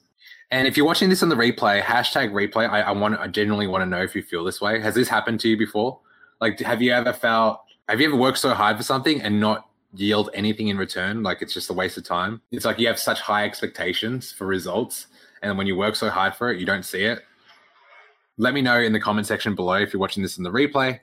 And 0.49 0.67
if 0.67 0.77
you're 0.77 0.85
watching 0.85 1.09
this 1.09 1.23
on 1.23 1.29
the 1.29 1.35
replay, 1.35 1.81
hashtag 1.81 2.31
replay, 2.31 2.69
I, 2.69 2.81
I 2.81 2.91
want 2.91 3.19
I 3.19 3.27
genuinely 3.27 3.67
want 3.67 3.81
to 3.81 3.85
know 3.85 4.01
if 4.01 4.15
you 4.15 4.23
feel 4.23 4.43
this 4.43 4.61
way. 4.61 4.79
Has 4.79 4.95
this 4.95 5.09
happened 5.09 5.39
to 5.41 5.49
you 5.49 5.57
before? 5.57 5.99
Like, 6.39 6.59
have 6.59 6.81
you 6.81 6.93
ever 6.93 7.13
felt? 7.13 7.61
Have 7.89 7.99
you 8.01 8.07
ever 8.07 8.15
worked 8.15 8.37
so 8.37 8.53
hard 8.53 8.77
for 8.77 8.83
something 8.83 9.21
and 9.21 9.39
not 9.39 9.67
yield 9.93 10.29
anything 10.33 10.67
in 10.67 10.77
return. 10.77 11.23
Like 11.23 11.41
it's 11.41 11.53
just 11.53 11.69
a 11.69 11.73
waste 11.73 11.97
of 11.97 12.03
time. 12.03 12.41
It's 12.51 12.65
like 12.65 12.79
you 12.79 12.87
have 12.87 12.99
such 12.99 13.19
high 13.21 13.45
expectations 13.45 14.31
for 14.31 14.45
results, 14.45 15.07
and 15.41 15.57
when 15.57 15.67
you 15.67 15.75
work 15.75 15.95
so 15.95 16.09
hard 16.09 16.35
for 16.35 16.51
it, 16.51 16.59
you 16.59 16.65
don't 16.65 16.83
see 16.83 17.03
it. 17.03 17.23
Let 18.37 18.53
me 18.53 18.61
know 18.61 18.79
in 18.79 18.93
the 18.93 18.99
comment 18.99 19.27
section 19.27 19.55
below 19.55 19.75
if 19.75 19.93
you're 19.93 19.99
watching 19.99 20.23
this 20.23 20.37
in 20.37 20.43
the 20.43 20.51
replay, 20.51 20.99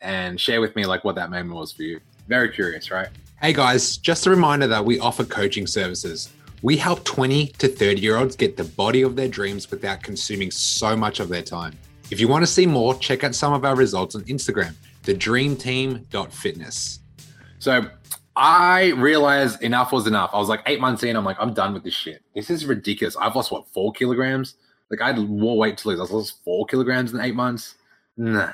and 0.00 0.40
share 0.40 0.60
with 0.60 0.74
me 0.76 0.86
like 0.86 1.04
what 1.04 1.14
that 1.16 1.30
moment 1.30 1.54
was 1.54 1.72
for 1.72 1.82
you. 1.82 2.00
Very 2.28 2.50
curious, 2.50 2.90
right? 2.90 3.08
Hey 3.40 3.52
guys, 3.52 3.96
just 3.96 4.26
a 4.26 4.30
reminder 4.30 4.66
that 4.68 4.84
we 4.84 4.98
offer 5.00 5.24
coaching 5.24 5.66
services. 5.66 6.32
We 6.62 6.76
help 6.76 7.04
20 7.04 7.48
to 7.58 7.68
30 7.68 8.00
year 8.00 8.16
olds 8.16 8.36
get 8.36 8.56
the 8.56 8.62
body 8.64 9.02
of 9.02 9.16
their 9.16 9.26
dreams 9.28 9.68
without 9.70 10.02
consuming 10.02 10.52
so 10.52 10.96
much 10.96 11.18
of 11.18 11.28
their 11.28 11.42
time. 11.42 11.76
If 12.10 12.20
you 12.20 12.28
want 12.28 12.42
to 12.44 12.46
see 12.46 12.66
more, 12.66 12.94
check 12.94 13.24
out 13.24 13.34
some 13.34 13.52
of 13.52 13.64
our 13.64 13.74
results 13.74 14.14
on 14.14 14.22
Instagram, 14.24 14.74
thedreamteam.fitness. 15.02 17.00
So 17.58 17.90
I 18.36 18.92
realized 18.92 19.62
enough 19.62 19.90
was 19.92 20.06
enough. 20.06 20.30
I 20.32 20.38
was 20.38 20.48
like 20.48 20.62
eight 20.66 20.80
months 20.80 21.02
in. 21.02 21.16
I'm 21.16 21.24
like, 21.24 21.36
I'm 21.40 21.52
done 21.52 21.74
with 21.74 21.82
this 21.82 21.94
shit. 21.94 22.22
This 22.34 22.48
is 22.48 22.64
ridiculous. 22.64 23.16
I've 23.16 23.34
lost 23.34 23.50
what 23.50 23.66
four 23.72 23.92
kilograms. 23.92 24.54
Like 24.88 25.00
I 25.00 25.08
had 25.08 25.18
more 25.18 25.58
weight 25.58 25.78
to 25.78 25.88
lose. 25.88 25.98
I 25.98 26.04
lost 26.04 26.44
four 26.44 26.64
kilograms 26.66 27.12
in 27.12 27.20
eight 27.20 27.34
months. 27.34 27.74
Nah. 28.16 28.52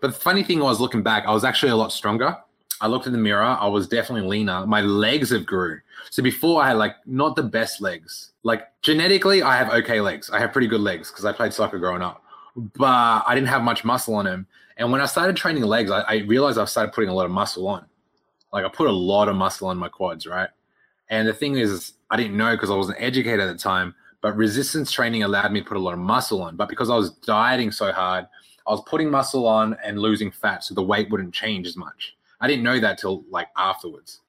But 0.00 0.08
the 0.08 0.18
funny 0.18 0.44
thing 0.44 0.60
was, 0.60 0.80
looking 0.80 1.02
back, 1.02 1.24
I 1.26 1.32
was 1.32 1.44
actually 1.44 1.72
a 1.72 1.76
lot 1.76 1.92
stronger. 1.92 2.36
I 2.80 2.86
looked 2.86 3.06
in 3.06 3.12
the 3.12 3.18
mirror. 3.18 3.42
I 3.42 3.66
was 3.66 3.88
definitely 3.88 4.28
leaner. 4.28 4.66
My 4.66 4.80
legs 4.80 5.30
have 5.30 5.46
grew. 5.46 5.80
So 6.10 6.22
before 6.22 6.62
I 6.62 6.68
had 6.68 6.76
like 6.76 6.94
not 7.06 7.36
the 7.36 7.42
best 7.42 7.80
legs. 7.80 8.32
Like 8.42 8.68
genetically, 8.82 9.42
I 9.42 9.56
have 9.56 9.72
okay 9.72 10.00
legs. 10.00 10.30
I 10.30 10.38
have 10.38 10.52
pretty 10.52 10.68
good 10.68 10.80
legs 10.80 11.10
because 11.10 11.24
I 11.24 11.32
played 11.32 11.52
soccer 11.52 11.78
growing 11.78 12.02
up. 12.02 12.22
But 12.56 13.24
I 13.26 13.34
didn't 13.34 13.48
have 13.48 13.62
much 13.62 13.84
muscle 13.84 14.14
on 14.14 14.24
them. 14.24 14.46
And 14.76 14.92
when 14.92 15.00
I 15.00 15.06
started 15.06 15.36
training 15.36 15.64
legs, 15.64 15.90
I, 15.90 16.00
I 16.02 16.16
realized 16.18 16.58
I 16.58 16.64
started 16.64 16.92
putting 16.92 17.10
a 17.10 17.14
lot 17.14 17.26
of 17.26 17.32
muscle 17.32 17.66
on. 17.66 17.84
Like 18.52 18.64
I 18.64 18.68
put 18.68 18.88
a 18.88 18.92
lot 18.92 19.28
of 19.28 19.36
muscle 19.36 19.68
on 19.68 19.76
my 19.76 19.88
quads, 19.88 20.26
right? 20.26 20.48
And 21.10 21.26
the 21.26 21.34
thing 21.34 21.56
is, 21.56 21.94
I 22.10 22.16
didn't 22.16 22.36
know 22.36 22.54
because 22.54 22.70
I 22.70 22.74
wasn't 22.76 22.98
educated 23.00 23.40
at 23.40 23.52
the 23.52 23.58
time. 23.58 23.94
But 24.20 24.36
resistance 24.36 24.90
training 24.90 25.22
allowed 25.22 25.52
me 25.52 25.60
to 25.60 25.66
put 25.66 25.76
a 25.76 25.80
lot 25.80 25.92
of 25.92 26.00
muscle 26.00 26.42
on. 26.42 26.56
But 26.56 26.68
because 26.68 26.90
I 26.90 26.96
was 26.96 27.10
dieting 27.10 27.70
so 27.70 27.92
hard, 27.92 28.26
I 28.66 28.72
was 28.72 28.82
putting 28.86 29.10
muscle 29.10 29.46
on 29.46 29.76
and 29.84 29.98
losing 29.98 30.30
fat, 30.30 30.62
so 30.62 30.74
the 30.74 30.82
weight 30.82 31.10
wouldn't 31.10 31.32
change 31.32 31.66
as 31.66 31.76
much. 31.76 32.16
I 32.40 32.46
didn't 32.46 32.62
know 32.64 32.78
that 32.80 32.98
till 32.98 33.24
like 33.30 33.48
afterwards. 33.56 34.20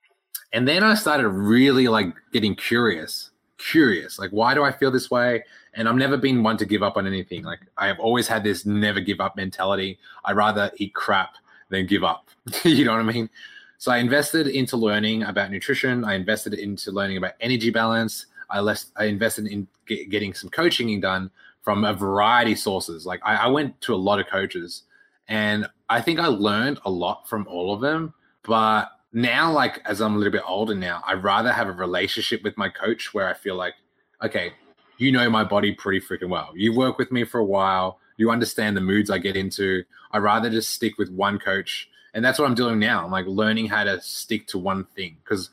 And 0.52 0.68
then 0.68 0.84
I 0.84 0.96
started 0.96 1.30
really 1.30 1.88
like 1.88 2.14
getting 2.34 2.56
curious, 2.56 3.32
curious. 3.58 4.18
Like, 4.18 4.32
why 4.32 4.54
do 4.54 4.64
I 4.64 4.72
feel 4.72 4.92
this 4.92 5.12
way? 5.12 5.44
And 5.76 5.88
I've 5.88 5.96
never 5.96 6.18
been 6.18 6.42
one 6.42 6.58
to 6.58 6.66
give 6.66 6.82
up 6.82 6.98
on 6.98 7.06
anything. 7.06 7.44
Like, 7.44 7.60
I 7.78 7.88
have 7.88 8.00
always 8.00 8.28
had 8.28 8.44
this 8.44 8.66
never 8.66 9.00
give 9.00 9.20
up 9.20 9.36
mentality. 9.36 10.00
I 10.26 10.32
rather 10.32 10.72
eat 10.78 10.96
crap 10.96 11.36
than 11.70 11.86
give 11.86 12.04
up. 12.04 12.30
you 12.64 12.84
know 12.86 12.94
what 12.94 13.02
I 13.02 13.04
mean? 13.04 13.30
So 13.78 13.92
I 13.92 13.98
invested 13.98 14.48
into 14.48 14.76
learning 14.76 15.24
about 15.24 15.52
nutrition. 15.52 16.04
I 16.04 16.16
invested 16.16 16.54
into 16.54 16.92
learning 16.92 17.18
about 17.18 17.34
energy 17.40 17.70
balance. 17.70 18.26
I, 18.50 18.60
less, 18.60 18.88
I 18.98 19.06
invested 19.06 19.48
in 19.48 19.68
get, 19.88 20.10
getting 20.10 20.34
some 20.34 20.50
coaching 20.50 21.00
done 21.00 21.30
from 21.62 21.86
a 21.86 21.94
variety 21.94 22.54
of 22.54 22.60
sources. 22.60 23.06
Like 23.06 23.22
I, 23.24 23.36
I 23.36 23.48
went 23.48 23.80
to 23.82 23.94
a 23.94 23.96
lot 23.96 24.20
of 24.20 24.28
coaches, 24.28 24.84
and 25.30 25.68
I 25.90 26.02
think 26.02 26.20
I 26.20 26.26
learned 26.26 26.80
a 26.86 26.92
lot 26.92 27.30
from 27.30 27.48
all 27.48 27.74
of 27.74 27.82
them. 27.82 28.14
But 28.44 28.90
now, 29.14 29.52
like 29.52 29.80
as 29.86 30.02
I'm 30.02 30.16
a 30.16 30.18
little 30.18 30.34
bit 30.34 30.44
older 30.46 30.76
now, 30.76 31.02
I'd 31.06 31.24
rather 31.24 31.54
have 31.54 31.68
a 31.68 31.72
relationship 31.72 32.44
with 32.44 32.58
my 32.58 32.68
coach 32.68 33.14
where 33.14 33.28
I 33.28 33.34
feel 33.36 33.56
like, 33.56 33.76
okay, 34.24 34.54
you 34.98 35.12
know 35.12 35.30
my 35.30 35.44
body 35.44 35.72
pretty 35.72 36.06
freaking 36.06 36.30
well. 36.30 36.52
You 36.56 36.74
work 36.74 36.98
with 36.98 37.12
me 37.12 37.24
for 37.24 37.40
a 37.40 37.46
while. 37.46 38.00
You 38.18 38.32
understand 38.32 38.76
the 38.76 38.82
moods 38.82 39.10
I 39.10 39.20
get 39.20 39.38
into. 39.38 39.84
I'd 40.12 40.24
rather 40.24 40.50
just 40.50 40.72
stick 40.72 40.98
with 40.98 41.10
one 41.12 41.40
coach. 41.40 41.90
And 42.14 42.26
that's 42.26 42.40
what 42.40 42.46
I'm 42.46 42.56
doing 42.56 42.80
now. 42.80 43.06
I'm 43.06 43.12
like 43.12 43.28
learning 43.28 43.68
how 43.68 43.84
to 43.84 44.02
stick 44.02 44.48
to 44.48 44.58
one 44.58 44.86
thing. 44.96 45.18
Because 45.24 45.52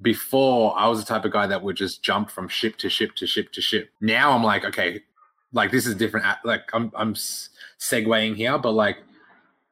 before 0.00 0.76
I 0.76 0.88
was 0.88 1.00
the 1.00 1.06
type 1.06 1.26
of 1.26 1.32
guy 1.32 1.46
that 1.46 1.62
would 1.62 1.76
just 1.76 2.02
jump 2.02 2.30
from 2.30 2.48
ship 2.48 2.76
to 2.78 2.88
ship 2.88 3.14
to 3.16 3.26
ship 3.26 3.52
to 3.52 3.60
ship. 3.60 3.90
Now 4.00 4.32
I'm 4.32 4.42
like, 4.42 4.64
okay, 4.64 5.02
like 5.52 5.70
this 5.70 5.86
is 5.86 5.94
different. 5.94 6.26
Like 6.44 6.62
I'm 6.72 6.90
I'm 6.94 7.14
segueing 7.14 8.36
here, 8.36 8.58
but 8.58 8.72
like 8.72 8.98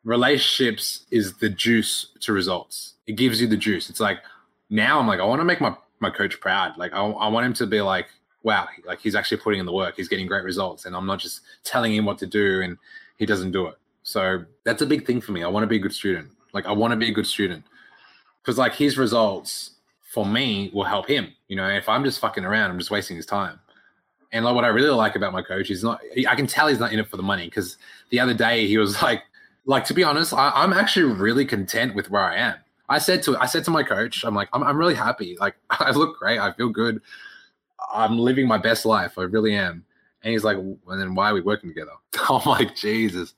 relationships 0.06 1.04
is 1.10 1.34
the 1.34 1.48
juice 1.48 2.12
to 2.20 2.32
results. 2.32 2.94
It 3.06 3.16
gives 3.16 3.40
you 3.40 3.48
the 3.48 3.56
juice. 3.56 3.90
It's 3.90 4.00
like 4.00 4.18
now 4.70 4.98
I'm 4.98 5.06
like 5.06 5.20
I 5.20 5.24
want 5.24 5.40
to 5.40 5.44
make 5.44 5.60
my 5.60 5.76
my 6.00 6.10
coach 6.10 6.40
proud. 6.40 6.78
Like 6.78 6.94
I, 6.94 7.04
I 7.04 7.28
want 7.28 7.44
him 7.44 7.52
to 7.54 7.66
be 7.66 7.80
like, 7.82 8.06
wow, 8.42 8.68
like 8.86 9.00
he's 9.00 9.16
actually 9.16 9.38
putting 9.38 9.60
in 9.60 9.66
the 9.66 9.72
work. 9.72 9.96
He's 9.96 10.08
getting 10.08 10.26
great 10.26 10.44
results, 10.44 10.86
and 10.86 10.96
I'm 10.96 11.06
not 11.06 11.18
just 11.18 11.40
telling 11.64 11.94
him 11.94 12.06
what 12.06 12.18
to 12.18 12.26
do 12.26 12.62
and 12.62 12.78
he 13.18 13.26
doesn't 13.26 13.50
do 13.50 13.66
it. 13.66 13.74
So 14.04 14.44
that's 14.64 14.80
a 14.82 14.86
big 14.86 15.06
thing 15.06 15.20
for 15.20 15.32
me. 15.32 15.42
I 15.42 15.48
want 15.48 15.64
to 15.64 15.68
be 15.68 15.76
a 15.76 15.80
good 15.80 15.92
student. 15.92 16.28
Like 16.52 16.66
I 16.66 16.72
want 16.72 16.92
to 16.92 16.96
be 16.96 17.08
a 17.08 17.12
good 17.12 17.26
student 17.26 17.64
because 18.42 18.56
like 18.56 18.74
his 18.74 18.96
results 18.96 19.72
for 20.14 20.24
me 20.24 20.70
will 20.72 20.84
help 20.84 21.08
him. 21.08 21.32
You 21.48 21.56
know, 21.56 21.68
if 21.68 21.88
I'm 21.88 22.04
just 22.04 22.20
fucking 22.20 22.44
around, 22.44 22.70
I'm 22.70 22.78
just 22.78 22.92
wasting 22.92 23.16
his 23.16 23.26
time. 23.26 23.58
And 24.32 24.44
like 24.44 24.54
what 24.54 24.64
I 24.64 24.68
really 24.68 24.90
like 24.90 25.16
about 25.16 25.32
my 25.32 25.42
coach 25.42 25.70
is 25.70 25.82
not 25.82 26.00
I 26.28 26.36
can 26.36 26.46
tell 26.46 26.68
he's 26.68 26.78
not 26.78 26.92
in 26.92 27.00
it 27.00 27.08
for 27.08 27.16
the 27.16 27.24
money 27.24 27.46
because 27.46 27.76
the 28.10 28.20
other 28.20 28.34
day 28.34 28.68
he 28.68 28.78
was 28.78 29.02
like 29.08 29.22
like 29.66 29.84
to 29.86 29.94
be 29.94 30.04
honest, 30.04 30.32
I, 30.32 30.64
am 30.64 30.72
actually 30.72 31.12
really 31.12 31.44
content 31.44 31.94
with 31.94 32.10
where 32.10 32.22
I 32.22 32.36
am. 32.36 32.54
I 32.88 32.98
said 32.98 33.22
to 33.24 33.36
I 33.36 33.46
said 33.46 33.64
to 33.64 33.70
my 33.70 33.82
coach, 33.82 34.24
I'm 34.24 34.34
like, 34.34 34.48
I'm, 34.52 34.62
I'm 34.62 34.78
really 34.78 34.94
happy. 34.94 35.36
Like 35.38 35.56
I 35.70 35.90
look 35.90 36.18
great, 36.18 36.38
I 36.38 36.52
feel 36.52 36.68
good. 36.70 37.02
I'm 37.92 38.18
living 38.18 38.48
my 38.48 38.58
best 38.58 38.86
life. 38.86 39.18
I 39.18 39.22
really 39.22 39.54
am. 39.54 39.84
And 40.22 40.32
he's 40.32 40.44
like, 40.44 40.56
and 40.56 41.00
then 41.00 41.14
why 41.14 41.30
are 41.30 41.34
we 41.34 41.40
working 41.40 41.68
together? 41.70 41.92
I'm 42.28 42.44
like, 42.46 42.74
Jesus. 42.74 43.34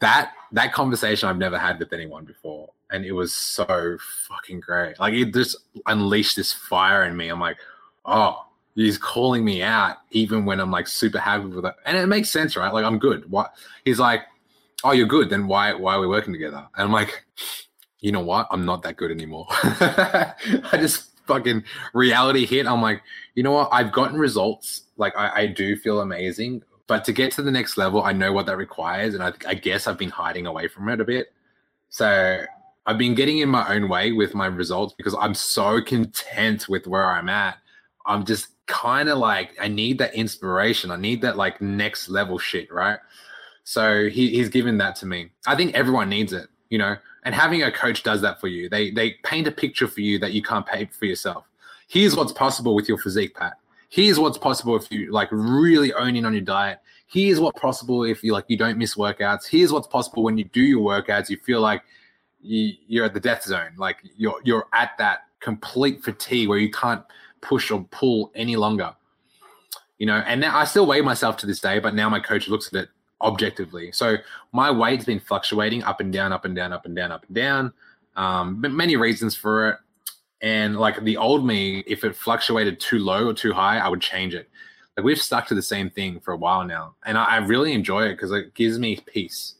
That 0.00 0.32
that 0.52 0.72
conversation 0.72 1.28
I've 1.28 1.38
never 1.38 1.58
had 1.58 1.78
with 1.78 1.92
anyone 1.92 2.24
before. 2.24 2.70
And 2.90 3.04
it 3.04 3.12
was 3.12 3.32
so 3.32 3.98
fucking 4.28 4.60
great. 4.60 4.98
Like 4.98 5.14
it 5.14 5.32
just 5.32 5.56
unleashed 5.86 6.36
this 6.36 6.52
fire 6.52 7.04
in 7.04 7.16
me. 7.16 7.28
I'm 7.28 7.40
like, 7.40 7.56
oh, 8.04 8.44
he's 8.74 8.98
calling 8.98 9.44
me 9.44 9.62
out 9.62 9.98
even 10.10 10.44
when 10.44 10.60
I'm 10.60 10.70
like 10.70 10.86
super 10.86 11.18
happy 11.18 11.46
with 11.46 11.64
it. 11.64 11.74
And 11.86 11.96
it 11.96 12.06
makes 12.06 12.30
sense, 12.30 12.56
right? 12.56 12.72
Like 12.72 12.84
I'm 12.84 12.98
good. 12.98 13.30
What 13.30 13.54
he's 13.84 13.98
like, 13.98 14.22
Oh, 14.84 14.92
you're 14.92 15.06
good, 15.06 15.30
then 15.30 15.46
why 15.46 15.72
why 15.74 15.94
are 15.94 16.00
we 16.00 16.06
working 16.06 16.32
together? 16.32 16.66
And 16.76 16.84
I'm 16.84 16.92
like, 16.92 17.24
you 18.00 18.12
know 18.12 18.20
what? 18.20 18.46
I'm 18.50 18.66
not 18.66 18.82
that 18.82 18.96
good 18.96 19.10
anymore. 19.10 19.46
I 19.50 20.34
just 20.74 21.14
fucking 21.26 21.64
reality 21.94 22.46
hit. 22.46 22.66
I'm 22.66 22.82
like, 22.82 23.02
you 23.34 23.42
know 23.42 23.52
what? 23.52 23.70
I've 23.72 23.92
gotten 23.92 24.18
results. 24.18 24.82
Like 24.96 25.16
I, 25.16 25.42
I 25.42 25.46
do 25.46 25.74
feel 25.76 26.00
amazing. 26.00 26.62
But 26.86 27.04
to 27.06 27.12
get 27.12 27.32
to 27.32 27.42
the 27.42 27.50
next 27.50 27.78
level, 27.78 28.02
I 28.02 28.12
know 28.12 28.32
what 28.32 28.46
that 28.46 28.58
requires. 28.58 29.14
And 29.14 29.22
I, 29.22 29.32
I 29.48 29.54
guess 29.54 29.86
I've 29.86 29.96
been 29.96 30.10
hiding 30.10 30.46
away 30.46 30.68
from 30.68 30.88
it 30.90 31.00
a 31.00 31.04
bit. 31.04 31.32
So 31.88 32.44
I've 32.86 32.98
been 32.98 33.14
getting 33.14 33.38
in 33.38 33.48
my 33.48 33.74
own 33.74 33.88
way 33.88 34.12
with 34.12 34.34
my 34.34 34.46
results 34.46 34.94
because 34.94 35.16
I'm 35.18 35.34
so 35.34 35.80
content 35.80 36.68
with 36.68 36.86
where 36.86 37.10
I'm 37.10 37.30
at. 37.30 37.56
I'm 38.04 38.26
just 38.26 38.48
kind 38.66 39.08
of 39.08 39.16
like 39.16 39.56
I 39.58 39.68
need 39.68 39.98
that 39.98 40.14
inspiration. 40.14 40.90
I 40.90 40.96
need 40.96 41.22
that 41.22 41.38
like 41.38 41.62
next 41.62 42.10
level 42.10 42.38
shit, 42.38 42.70
right? 42.70 42.98
So 43.64 44.08
he, 44.08 44.28
he's 44.28 44.50
given 44.50 44.78
that 44.78 44.94
to 44.96 45.06
me. 45.06 45.30
I 45.46 45.56
think 45.56 45.74
everyone 45.74 46.08
needs 46.08 46.32
it, 46.32 46.48
you 46.68 46.78
know. 46.78 46.96
And 47.24 47.34
having 47.34 47.62
a 47.62 47.72
coach 47.72 48.02
does 48.02 48.20
that 48.20 48.38
for 48.38 48.48
you. 48.48 48.68
They 48.68 48.90
they 48.90 49.12
paint 49.24 49.48
a 49.48 49.50
picture 49.50 49.88
for 49.88 50.02
you 50.02 50.18
that 50.18 50.32
you 50.32 50.42
can't 50.42 50.66
paint 50.66 50.92
for 50.92 51.06
yourself. 51.06 51.46
Here's 51.88 52.14
what's 52.14 52.32
possible 52.32 52.74
with 52.74 52.88
your 52.88 52.98
physique, 52.98 53.34
Pat. 53.34 53.54
Here's 53.88 54.20
what's 54.20 54.36
possible 54.36 54.76
if 54.76 54.90
you 54.92 55.10
like 55.10 55.28
really 55.30 55.92
own 55.94 56.16
in 56.16 56.26
on 56.26 56.34
your 56.34 56.42
diet. 56.42 56.80
Here's 57.06 57.40
what's 57.40 57.58
possible 57.58 58.04
if 58.04 58.22
you 58.22 58.32
like 58.32 58.44
you 58.48 58.58
don't 58.58 58.76
miss 58.76 58.96
workouts. 58.96 59.46
Here's 59.48 59.72
what's 59.72 59.86
possible 59.86 60.22
when 60.22 60.36
you 60.36 60.44
do 60.44 60.60
your 60.60 60.82
workouts. 60.82 61.30
You 61.30 61.38
feel 61.38 61.60
like 61.60 61.82
you, 62.42 62.74
you're 62.86 63.06
at 63.06 63.14
the 63.14 63.20
death 63.20 63.44
zone. 63.44 63.70
Like 63.78 63.98
you're 64.16 64.40
you're 64.44 64.66
at 64.74 64.90
that 64.98 65.20
complete 65.40 66.04
fatigue 66.04 66.48
where 66.48 66.58
you 66.58 66.70
can't 66.70 67.02
push 67.40 67.70
or 67.70 67.84
pull 67.90 68.30
any 68.34 68.56
longer. 68.56 68.94
You 69.98 70.06
know, 70.06 70.22
and 70.26 70.40
now 70.40 70.58
I 70.58 70.64
still 70.64 70.86
weigh 70.86 71.00
myself 71.00 71.38
to 71.38 71.46
this 71.46 71.60
day, 71.60 71.78
but 71.78 71.94
now 71.94 72.10
my 72.10 72.20
coach 72.20 72.48
looks 72.48 72.68
at 72.68 72.74
it 72.74 72.88
objectively. 73.24 73.90
So 73.90 74.16
my 74.52 74.70
weight's 74.70 75.04
been 75.04 75.20
fluctuating 75.20 75.82
up 75.82 76.00
and 76.00 76.12
down, 76.12 76.32
up 76.32 76.44
and 76.44 76.54
down, 76.54 76.72
up 76.72 76.86
and 76.86 76.94
down, 76.94 77.10
up 77.10 77.24
and 77.26 77.34
down. 77.34 77.72
Um, 78.16 78.60
but 78.60 78.70
many 78.70 78.96
reasons 78.96 79.34
for 79.34 79.70
it. 79.70 79.78
And 80.40 80.76
like 80.76 81.02
the 81.02 81.16
old 81.16 81.44
me, 81.44 81.82
if 81.86 82.04
it 82.04 82.14
fluctuated 82.14 82.78
too 82.78 82.98
low 82.98 83.28
or 83.28 83.34
too 83.34 83.52
high, 83.52 83.78
I 83.78 83.88
would 83.88 84.02
change 84.02 84.34
it. 84.34 84.48
Like 84.96 85.04
we've 85.04 85.20
stuck 85.20 85.46
to 85.48 85.54
the 85.54 85.62
same 85.62 85.90
thing 85.90 86.20
for 86.20 86.32
a 86.32 86.36
while 86.36 86.64
now, 86.64 86.94
and 87.04 87.18
I, 87.18 87.24
I 87.24 87.36
really 87.38 87.72
enjoy 87.72 88.04
it 88.04 88.12
because 88.12 88.30
it 88.30 88.54
gives 88.54 88.78
me 88.78 89.00
peace. 89.06 89.54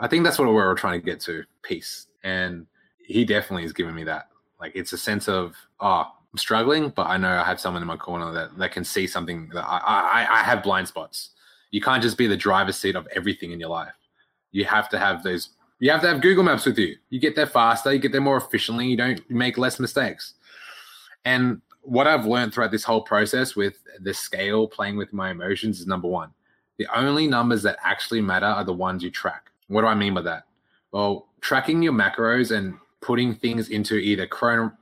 I 0.00 0.08
think 0.08 0.24
that's 0.24 0.38
what 0.38 0.48
we're 0.52 0.74
trying 0.74 1.00
to 1.00 1.04
get 1.04 1.20
to, 1.20 1.44
peace. 1.62 2.08
And 2.24 2.66
he 3.06 3.24
definitely 3.24 3.64
is 3.64 3.72
giving 3.72 3.94
me 3.94 4.04
that. 4.04 4.28
Like 4.60 4.72
it's 4.74 4.92
a 4.92 4.98
sense 4.98 5.28
of, 5.28 5.54
oh, 5.80 6.10
I'm 6.32 6.38
struggling, 6.38 6.90
but 6.90 7.06
I 7.06 7.16
know 7.16 7.30
I 7.30 7.44
have 7.44 7.60
someone 7.60 7.82
in 7.82 7.88
my 7.88 7.96
corner 7.96 8.32
that, 8.32 8.58
that 8.58 8.72
can 8.72 8.84
see 8.84 9.06
something 9.06 9.48
that 9.54 9.64
I, 9.64 9.78
I, 9.78 10.40
I 10.40 10.42
have 10.42 10.62
blind 10.62 10.88
spots. 10.88 11.30
You 11.72 11.80
can't 11.80 12.02
just 12.02 12.16
be 12.16 12.28
the 12.28 12.36
driver's 12.36 12.76
seat 12.76 12.94
of 12.94 13.08
everything 13.08 13.50
in 13.50 13.58
your 13.58 13.70
life. 13.70 13.94
You 14.52 14.64
have 14.66 14.88
to 14.90 14.98
have 14.98 15.24
those, 15.24 15.50
you 15.80 15.90
have 15.90 16.02
to 16.02 16.08
have 16.08 16.20
Google 16.20 16.44
Maps 16.44 16.64
with 16.64 16.78
you. 16.78 16.96
You 17.10 17.18
get 17.18 17.34
there 17.34 17.46
faster, 17.46 17.92
you 17.92 17.98
get 17.98 18.12
there 18.12 18.20
more 18.20 18.36
efficiently, 18.36 18.86
you 18.86 18.96
don't 18.96 19.28
make 19.28 19.58
less 19.58 19.80
mistakes. 19.80 20.34
And 21.24 21.60
what 21.80 22.06
I've 22.06 22.26
learned 22.26 22.54
throughout 22.54 22.70
this 22.70 22.84
whole 22.84 23.02
process 23.02 23.56
with 23.56 23.82
the 24.00 24.14
scale, 24.14 24.68
playing 24.68 24.96
with 24.96 25.12
my 25.12 25.30
emotions 25.32 25.80
is 25.80 25.86
number 25.86 26.06
one. 26.06 26.30
The 26.78 26.86
only 26.94 27.26
numbers 27.26 27.62
that 27.64 27.78
actually 27.82 28.20
matter 28.20 28.46
are 28.46 28.64
the 28.64 28.72
ones 28.72 29.02
you 29.02 29.10
track. 29.10 29.50
What 29.66 29.80
do 29.80 29.88
I 29.88 29.94
mean 29.94 30.14
by 30.14 30.22
that? 30.22 30.44
Well, 30.92 31.26
tracking 31.40 31.82
your 31.82 31.92
macros 31.92 32.56
and 32.56 32.74
putting 33.00 33.34
things 33.34 33.70
into 33.70 33.96
either 33.96 34.26
chrono, 34.26 34.72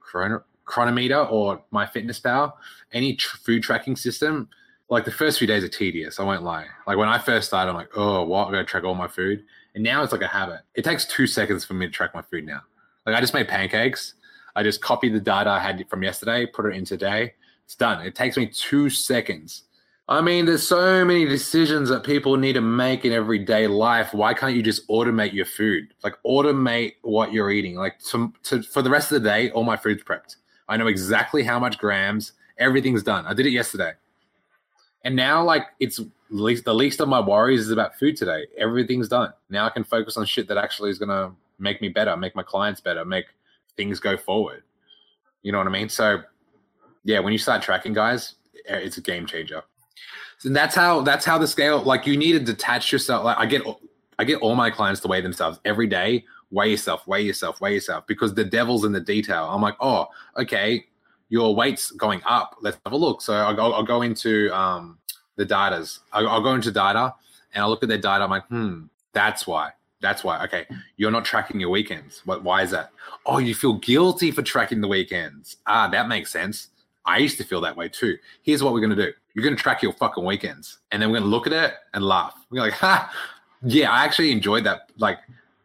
chrono, 0.00 0.44
Cronometer 0.70 1.24
or 1.24 1.62
MyFitnessPal, 1.72 2.52
any 2.92 3.16
tr- 3.16 3.38
food 3.38 3.62
tracking 3.62 3.96
system, 3.96 4.48
like 4.90 5.04
the 5.04 5.10
first 5.12 5.38
few 5.38 5.46
days 5.46 5.64
are 5.64 5.68
tedious. 5.68 6.18
I 6.18 6.24
won't 6.24 6.42
lie. 6.42 6.66
Like 6.86 6.98
when 6.98 7.08
I 7.08 7.18
first 7.18 7.46
started, 7.46 7.70
I'm 7.70 7.76
like, 7.76 7.90
oh, 7.96 8.24
what? 8.24 8.46
I'm 8.46 8.52
gonna 8.52 8.64
track 8.64 8.84
all 8.84 8.94
my 8.94 9.08
food, 9.08 9.44
and 9.74 9.84
now 9.84 10.02
it's 10.02 10.12
like 10.12 10.22
a 10.22 10.26
habit. 10.26 10.60
It 10.74 10.84
takes 10.84 11.06
two 11.06 11.26
seconds 11.26 11.64
for 11.64 11.74
me 11.74 11.86
to 11.86 11.92
track 11.92 12.14
my 12.14 12.22
food 12.22 12.44
now. 12.44 12.60
Like 13.06 13.16
I 13.16 13.20
just 13.20 13.32
made 13.32 13.48
pancakes. 13.48 14.14
I 14.56 14.62
just 14.62 14.80
copied 14.80 15.14
the 15.14 15.20
data 15.20 15.48
I 15.48 15.60
had 15.60 15.88
from 15.88 16.02
yesterday, 16.02 16.44
put 16.44 16.66
it 16.66 16.76
in 16.76 16.84
today. 16.84 17.34
It's 17.64 17.76
done. 17.76 18.04
It 18.04 18.16
takes 18.16 18.36
me 18.36 18.46
two 18.46 18.90
seconds. 18.90 19.62
I 20.08 20.20
mean, 20.20 20.44
there's 20.44 20.66
so 20.66 21.04
many 21.04 21.24
decisions 21.24 21.88
that 21.88 22.02
people 22.02 22.36
need 22.36 22.54
to 22.54 22.60
make 22.60 23.04
in 23.04 23.12
everyday 23.12 23.68
life. 23.68 24.12
Why 24.12 24.34
can't 24.34 24.56
you 24.56 24.62
just 24.62 24.88
automate 24.88 25.32
your 25.32 25.46
food? 25.46 25.94
Like 26.02 26.16
automate 26.26 26.94
what 27.02 27.32
you're 27.32 27.52
eating. 27.52 27.76
Like 27.76 28.00
to, 28.10 28.32
to, 28.42 28.60
for 28.60 28.82
the 28.82 28.90
rest 28.90 29.12
of 29.12 29.22
the 29.22 29.28
day, 29.28 29.52
all 29.52 29.62
my 29.62 29.76
food's 29.76 30.02
prepped. 30.02 30.34
I 30.68 30.76
know 30.76 30.88
exactly 30.88 31.44
how 31.44 31.60
much 31.60 31.78
grams. 31.78 32.32
Everything's 32.58 33.04
done. 33.04 33.24
I 33.24 33.34
did 33.34 33.46
it 33.46 33.50
yesterday, 33.50 33.92
and 35.04 35.16
now 35.16 35.42
like 35.42 35.66
it's 35.78 36.00
least 36.30 36.64
the 36.64 36.74
least 36.74 37.00
of 37.00 37.08
my 37.08 37.20
worries 37.20 37.60
is 37.60 37.70
about 37.70 37.96
food 37.96 38.16
today. 38.16 38.46
Everything's 38.56 39.08
done. 39.08 39.32
Now 39.48 39.66
I 39.66 39.70
can 39.70 39.84
focus 39.84 40.16
on 40.16 40.26
shit 40.26 40.48
that 40.48 40.58
actually 40.58 40.90
is 40.90 40.98
gonna 40.98 41.32
make 41.58 41.80
me 41.80 41.88
better, 41.88 42.16
make 42.16 42.34
my 42.34 42.42
clients 42.42 42.80
better, 42.80 43.04
make 43.04 43.26
things 43.76 44.00
go 44.00 44.16
forward. 44.16 44.62
You 45.42 45.52
know 45.52 45.58
what 45.58 45.66
I 45.66 45.70
mean? 45.70 45.88
So 45.88 46.22
yeah, 47.04 47.20
when 47.20 47.32
you 47.32 47.38
start 47.38 47.62
tracking 47.62 47.92
guys, 47.92 48.34
eh, 48.66 48.76
it's 48.76 48.98
a 48.98 49.00
game 49.00 49.26
changer. 49.26 49.62
And 50.44 50.56
that's 50.56 50.74
how 50.74 51.02
that's 51.02 51.24
how 51.24 51.38
the 51.38 51.46
scale 51.46 51.82
like 51.82 52.06
you 52.06 52.16
need 52.16 52.32
to 52.32 52.40
detach 52.40 52.92
yourself. 52.92 53.24
Like 53.24 53.38
I 53.38 53.46
get 53.46 53.62
I 54.18 54.24
get 54.24 54.40
all 54.40 54.54
my 54.54 54.70
clients 54.70 55.00
to 55.02 55.08
weigh 55.08 55.20
themselves 55.20 55.58
every 55.64 55.86
day. 55.86 56.24
Weigh 56.52 56.70
yourself, 56.70 57.06
weigh 57.06 57.22
yourself, 57.22 57.60
weigh 57.60 57.74
yourself, 57.74 58.08
because 58.08 58.34
the 58.34 58.42
devil's 58.42 58.84
in 58.84 58.90
the 58.90 59.00
detail. 59.00 59.48
I'm 59.48 59.62
like, 59.62 59.76
oh, 59.78 60.08
okay, 60.36 60.84
your 61.30 61.54
weight's 61.54 61.92
going 61.92 62.20
up. 62.26 62.56
Let's 62.60 62.76
have 62.84 62.92
a 62.92 62.96
look. 62.96 63.22
So 63.22 63.32
I'll 63.32 63.54
go, 63.54 63.72
I'll 63.72 63.82
go 63.82 64.02
into 64.02 64.54
um, 64.54 64.98
the 65.36 65.46
datas. 65.46 66.00
I'll, 66.12 66.28
I'll 66.28 66.42
go 66.42 66.54
into 66.54 66.70
data 66.70 67.14
and 67.54 67.62
I'll 67.62 67.70
look 67.70 67.82
at 67.82 67.88
their 67.88 67.98
data. 67.98 68.24
I'm 68.24 68.30
like, 68.30 68.46
hmm, 68.48 68.82
that's 69.12 69.46
why. 69.46 69.70
That's 70.00 70.24
why. 70.24 70.42
Okay, 70.44 70.66
you're 70.96 71.10
not 71.10 71.24
tracking 71.24 71.60
your 71.60 71.70
weekends. 71.70 72.22
What? 72.24 72.42
Why 72.42 72.62
is 72.62 72.70
that? 72.70 72.90
Oh, 73.26 73.38
you 73.38 73.54
feel 73.54 73.74
guilty 73.74 74.30
for 74.30 74.42
tracking 74.42 74.80
the 74.80 74.88
weekends. 74.88 75.58
Ah, 75.66 75.88
that 75.88 76.08
makes 76.08 76.30
sense. 76.30 76.68
I 77.04 77.18
used 77.18 77.36
to 77.38 77.44
feel 77.44 77.60
that 77.62 77.76
way 77.76 77.88
too. 77.88 78.16
Here's 78.42 78.62
what 78.62 78.72
we're 78.72 78.80
gonna 78.80 78.96
do. 78.96 79.12
You're 79.34 79.44
gonna 79.44 79.56
track 79.56 79.82
your 79.82 79.92
fucking 79.92 80.24
weekends, 80.24 80.78
and 80.90 81.02
then 81.02 81.10
we're 81.10 81.18
gonna 81.18 81.30
look 81.30 81.46
at 81.46 81.52
it 81.52 81.74
and 81.92 82.02
laugh. 82.02 82.34
We're 82.50 82.62
like, 82.62 82.72
ha, 82.74 83.12
yeah, 83.62 83.92
I 83.92 84.04
actually 84.04 84.32
enjoyed 84.32 84.64
that. 84.64 84.90
Like, 84.96 85.18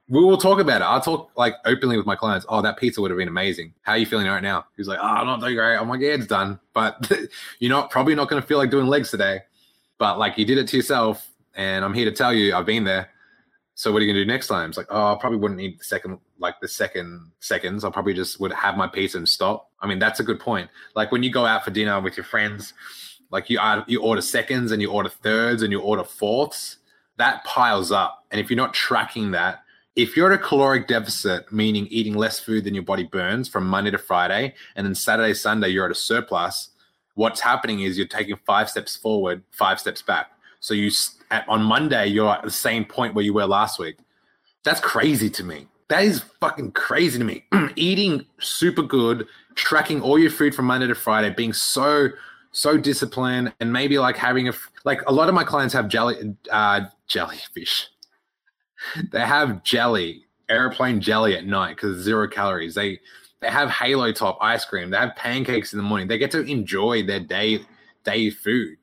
we 0.07 0.23
will 0.23 0.37
talk 0.37 0.59
about 0.59 0.81
it. 0.81 0.85
I'll 0.85 1.01
talk 1.01 1.31
like 1.35 1.55
openly 1.65 1.97
with 1.97 2.05
my 2.05 2.15
clients. 2.15 2.45
Oh, 2.47 2.61
that 2.61 2.77
pizza 2.77 3.01
would 3.01 3.09
have 3.09 3.17
been 3.17 3.27
amazing. 3.27 3.73
How 3.81 3.93
are 3.93 3.97
you 3.97 4.05
feeling 4.05 4.27
right 4.27 4.43
now? 4.43 4.65
He's 4.77 4.87
like, 4.87 4.99
oh, 5.01 5.05
I'm 5.05 5.25
not 5.25 5.39
doing 5.39 5.55
great. 5.55 5.77
I'm 5.77 5.89
like, 5.89 6.01
yeah, 6.01 6.13
it's 6.13 6.27
done. 6.27 6.59
But 6.73 7.11
you're 7.59 7.71
not 7.71 7.89
probably 7.89 8.13
not 8.13 8.29
gonna 8.29 8.41
feel 8.41 8.59
like 8.59 8.69
doing 8.69 8.85
legs 8.85 9.09
today. 9.09 9.41
But 9.97 10.19
like, 10.19 10.37
you 10.37 10.45
did 10.45 10.57
it 10.57 10.67
to 10.67 10.77
yourself, 10.77 11.27
and 11.55 11.83
I'm 11.83 11.93
here 11.93 12.05
to 12.05 12.11
tell 12.11 12.33
you, 12.33 12.53
I've 12.53 12.65
been 12.65 12.83
there. 12.83 13.09
So 13.73 13.91
what 13.91 14.01
are 14.01 14.05
you 14.05 14.13
gonna 14.13 14.23
do 14.23 14.31
next 14.31 14.47
time? 14.47 14.69
It's 14.69 14.77
like, 14.77 14.87
oh, 14.89 15.15
I 15.15 15.17
probably 15.19 15.39
wouldn't 15.39 15.59
need 15.59 15.79
the 15.79 15.83
second, 15.83 16.19
like 16.37 16.59
the 16.61 16.67
second 16.67 17.31
seconds. 17.39 17.83
I 17.83 17.89
probably 17.89 18.13
just 18.13 18.39
would 18.39 18.53
have 18.53 18.77
my 18.77 18.87
pizza 18.87 19.17
and 19.17 19.27
stop. 19.27 19.71
I 19.81 19.87
mean, 19.87 19.99
that's 19.99 20.19
a 20.19 20.23
good 20.23 20.39
point. 20.39 20.69
Like 20.95 21.11
when 21.11 21.23
you 21.23 21.31
go 21.31 21.45
out 21.45 21.65
for 21.65 21.71
dinner 21.71 21.99
with 21.99 22.15
your 22.15 22.25
friends, 22.25 22.73
like 23.31 23.49
you 23.49 23.59
you 23.87 24.01
order 24.01 24.21
seconds 24.21 24.71
and 24.71 24.81
you 24.81 24.91
order 24.91 25.09
thirds 25.09 25.63
and 25.63 25.71
you 25.71 25.81
order 25.81 26.03
fourths. 26.03 26.77
That 27.17 27.43
piles 27.43 27.91
up, 27.91 28.25
and 28.29 28.39
if 28.39 28.49
you're 28.49 28.57
not 28.57 28.73
tracking 28.73 29.31
that, 29.31 29.64
if 29.95 30.17
you're 30.17 30.31
at 30.31 30.39
a 30.39 30.43
caloric 30.43 30.87
deficit, 30.87 31.51
meaning 31.51 31.87
eating 31.87 32.15
less 32.15 32.39
food 32.39 32.65
than 32.65 32.73
your 32.73 32.83
body 32.83 33.03
burns 33.03 33.47
from 33.47 33.65
Monday 33.65 33.91
to 33.91 33.97
Friday, 33.97 34.53
and 34.75 34.85
then 34.85 34.93
Saturday, 34.93 35.33
Sunday, 35.33 35.69
you're 35.69 35.85
at 35.85 35.91
a 35.91 35.95
surplus, 35.95 36.69
what's 37.15 37.39
happening 37.39 37.81
is 37.81 37.97
you're 37.97 38.07
taking 38.07 38.35
five 38.45 38.69
steps 38.69 38.95
forward, 38.95 39.41
five 39.51 39.79
steps 39.79 40.01
back. 40.01 40.31
So 40.59 40.73
you 40.73 40.91
at, 41.31 41.47
on 41.47 41.63
Monday 41.63 42.07
you're 42.07 42.29
at 42.29 42.43
the 42.43 42.51
same 42.51 42.85
point 42.85 43.15
where 43.15 43.25
you 43.25 43.33
were 43.33 43.45
last 43.45 43.79
week. 43.79 43.97
That's 44.63 44.79
crazy 44.79 45.29
to 45.31 45.43
me. 45.43 45.67
That 45.87 46.03
is 46.03 46.23
fucking 46.39 46.71
crazy 46.71 47.19
to 47.19 47.23
me. 47.23 47.45
Eating 47.75 48.25
super 48.39 48.81
good, 48.81 49.27
tracking 49.53 50.01
all 50.01 50.19
your 50.19 50.31
food 50.31 50.55
from 50.55 50.65
Monday 50.65 50.87
to 50.87 50.95
Friday, 50.95 51.29
being 51.29 51.53
so 51.53 52.09
so 52.51 52.77
disciplined, 52.77 53.53
and 53.59 53.71
maybe 53.71 53.99
like 53.99 54.17
having 54.17 54.49
a 54.49 54.53
like 54.83 55.01
a 55.07 55.11
lot 55.11 55.29
of 55.29 55.35
my 55.35 55.43
clients 55.43 55.73
have 55.73 55.87
jelly 55.87 56.35
uh, 56.51 56.81
jellyfish. 57.07 57.89
they 59.11 59.21
have 59.21 59.63
jelly, 59.63 60.25
Aeroplane 60.49 61.01
Jelly 61.01 61.35
at 61.35 61.45
night 61.45 61.75
because 61.75 61.97
zero 62.01 62.27
calories. 62.27 62.75
They 62.75 62.99
they 63.41 63.49
have 63.49 63.69
halo 63.69 64.11
top 64.11 64.37
ice 64.41 64.65
cream. 64.65 64.89
They 64.89 64.97
have 64.97 65.15
pancakes 65.15 65.73
in 65.73 65.77
the 65.77 65.83
morning. 65.83 66.07
They 66.07 66.17
get 66.17 66.31
to 66.31 66.41
enjoy 66.41 67.05
their 67.05 67.19
day 67.19 67.59
day 68.03 68.29
food. 68.29 68.77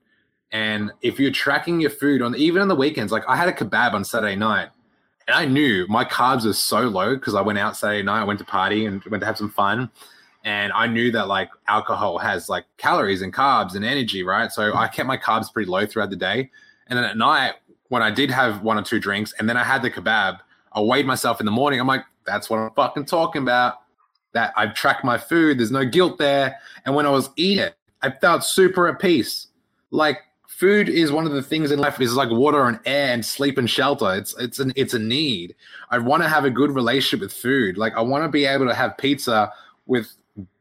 And 0.52 0.92
if 1.00 1.18
you're 1.18 1.32
tracking 1.32 1.80
your 1.80 1.90
food 1.90 2.21
on 2.21 2.37
even 2.37 2.61
on 2.61 2.68
the 2.68 2.75
weekends, 2.75 3.11
like 3.11 3.25
I 3.26 3.37
had 3.37 3.49
a 3.49 3.52
kebab 3.52 3.94
on 3.94 4.04
Saturday 4.04 4.37
night, 4.37 4.68
and 5.26 5.35
I 5.35 5.47
knew 5.47 5.87
my 5.88 6.04
carbs 6.04 6.44
were 6.44 6.52
so 6.52 6.82
low 6.82 7.14
because 7.14 7.35
I 7.35 7.40
went 7.40 7.59
out 7.59 7.76
Saturday 7.76 8.02
night, 8.02 8.20
I 8.20 8.24
went 8.24 8.38
to 8.40 8.44
party 8.44 8.87
and 8.87 9.03
went 9.05 9.22
to 9.22 9.27
have 9.27 9.38
some 9.38 9.50
fun. 9.50 9.90
And 10.44 10.72
I 10.72 10.88
knew 10.88 11.12
that 11.12 11.29
like 11.29 11.50
alcohol 11.68 12.18
has 12.18 12.48
like 12.48 12.64
calories 12.77 13.22
and 13.22 13.33
carbs 13.33 13.77
and 13.77 13.85
energy, 13.85 14.24
right? 14.24 14.50
So 14.50 14.74
I 14.74 14.88
kept 14.88 15.07
my 15.07 15.16
carbs 15.16 15.53
pretty 15.53 15.70
low 15.70 15.87
throughout 15.87 16.11
the 16.11 16.16
day. 16.16 16.50
And 16.88 16.98
then 16.98 17.05
at 17.05 17.16
night, 17.16 17.55
when 17.92 18.00
I 18.00 18.11
did 18.11 18.31
have 18.31 18.62
one 18.62 18.78
or 18.78 18.83
two 18.83 18.98
drinks 18.98 19.35
and 19.38 19.46
then 19.46 19.59
I 19.59 19.64
had 19.64 19.83
the 19.83 19.90
kebab, 19.90 20.38
I 20.72 20.81
weighed 20.81 21.05
myself 21.05 21.40
in 21.40 21.44
the 21.44 21.52
morning. 21.52 21.78
I'm 21.78 21.87
like, 21.87 22.07
that's 22.24 22.48
what 22.48 22.57
I'm 22.57 22.70
fucking 22.70 23.05
talking 23.05 23.42
about. 23.42 23.83
That 24.33 24.55
I've 24.57 24.72
tracked 24.72 25.05
my 25.05 25.18
food. 25.18 25.59
There's 25.59 25.70
no 25.70 25.85
guilt 25.85 26.16
there. 26.16 26.57
And 26.87 26.94
when 26.94 27.05
I 27.05 27.11
was 27.11 27.28
eating 27.37 27.64
it, 27.64 27.74
I 28.00 28.09
felt 28.09 28.44
super 28.44 28.88
at 28.88 28.98
peace. 28.98 29.48
Like 29.90 30.20
food 30.48 30.88
is 30.88 31.12
one 31.12 31.26
of 31.26 31.33
the 31.33 31.42
things 31.42 31.70
in 31.70 31.81
life 31.81 32.00
is 32.00 32.16
like 32.16 32.31
water 32.31 32.66
and 32.66 32.81
air 32.87 33.12
and 33.12 33.22
sleep 33.22 33.59
and 33.59 33.68
shelter. 33.68 34.14
It's 34.14 34.35
it's 34.38 34.59
an 34.59 34.72
it's 34.74 34.94
a 34.94 34.98
need. 34.98 35.55
I 35.90 35.98
want 35.98 36.22
to 36.22 36.31
have 36.31 36.46
a 36.46 36.50
good 36.50 36.70
relationship 36.70 37.20
with 37.20 37.35
food. 37.35 37.76
Like 37.76 37.92
I 37.94 38.00
want 38.00 38.24
to 38.24 38.31
be 38.31 38.46
able 38.46 38.68
to 38.68 38.74
have 38.74 38.96
pizza 38.96 39.52
with 39.85 40.14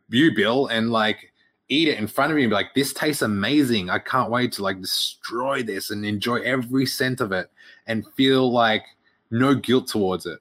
you, 0.10 0.36
Bill, 0.36 0.68
and 0.68 0.92
like 0.92 1.31
eat 1.72 1.88
it 1.88 1.98
in 1.98 2.06
front 2.06 2.32
of 2.32 2.38
you 2.38 2.44
and 2.44 2.52
be 2.52 2.56
like, 2.56 2.74
this 2.76 2.92
tastes 2.92 3.22
amazing. 3.22 3.90
I 3.90 3.98
can't 3.98 4.30
wait 4.30 4.52
to 4.54 4.62
like 4.62 4.82
destroy 4.82 5.64
this 5.64 5.90
and 5.90 6.06
enjoy 6.06 6.42
every 6.42 6.86
cent 6.86 7.22
of 7.22 7.32
it 7.32 7.50
and 7.88 8.06
feel 8.16 8.52
like 8.52 8.84
no 9.32 9.56
guilt 9.56 9.88
towards 9.88 10.26
it. 10.26 10.40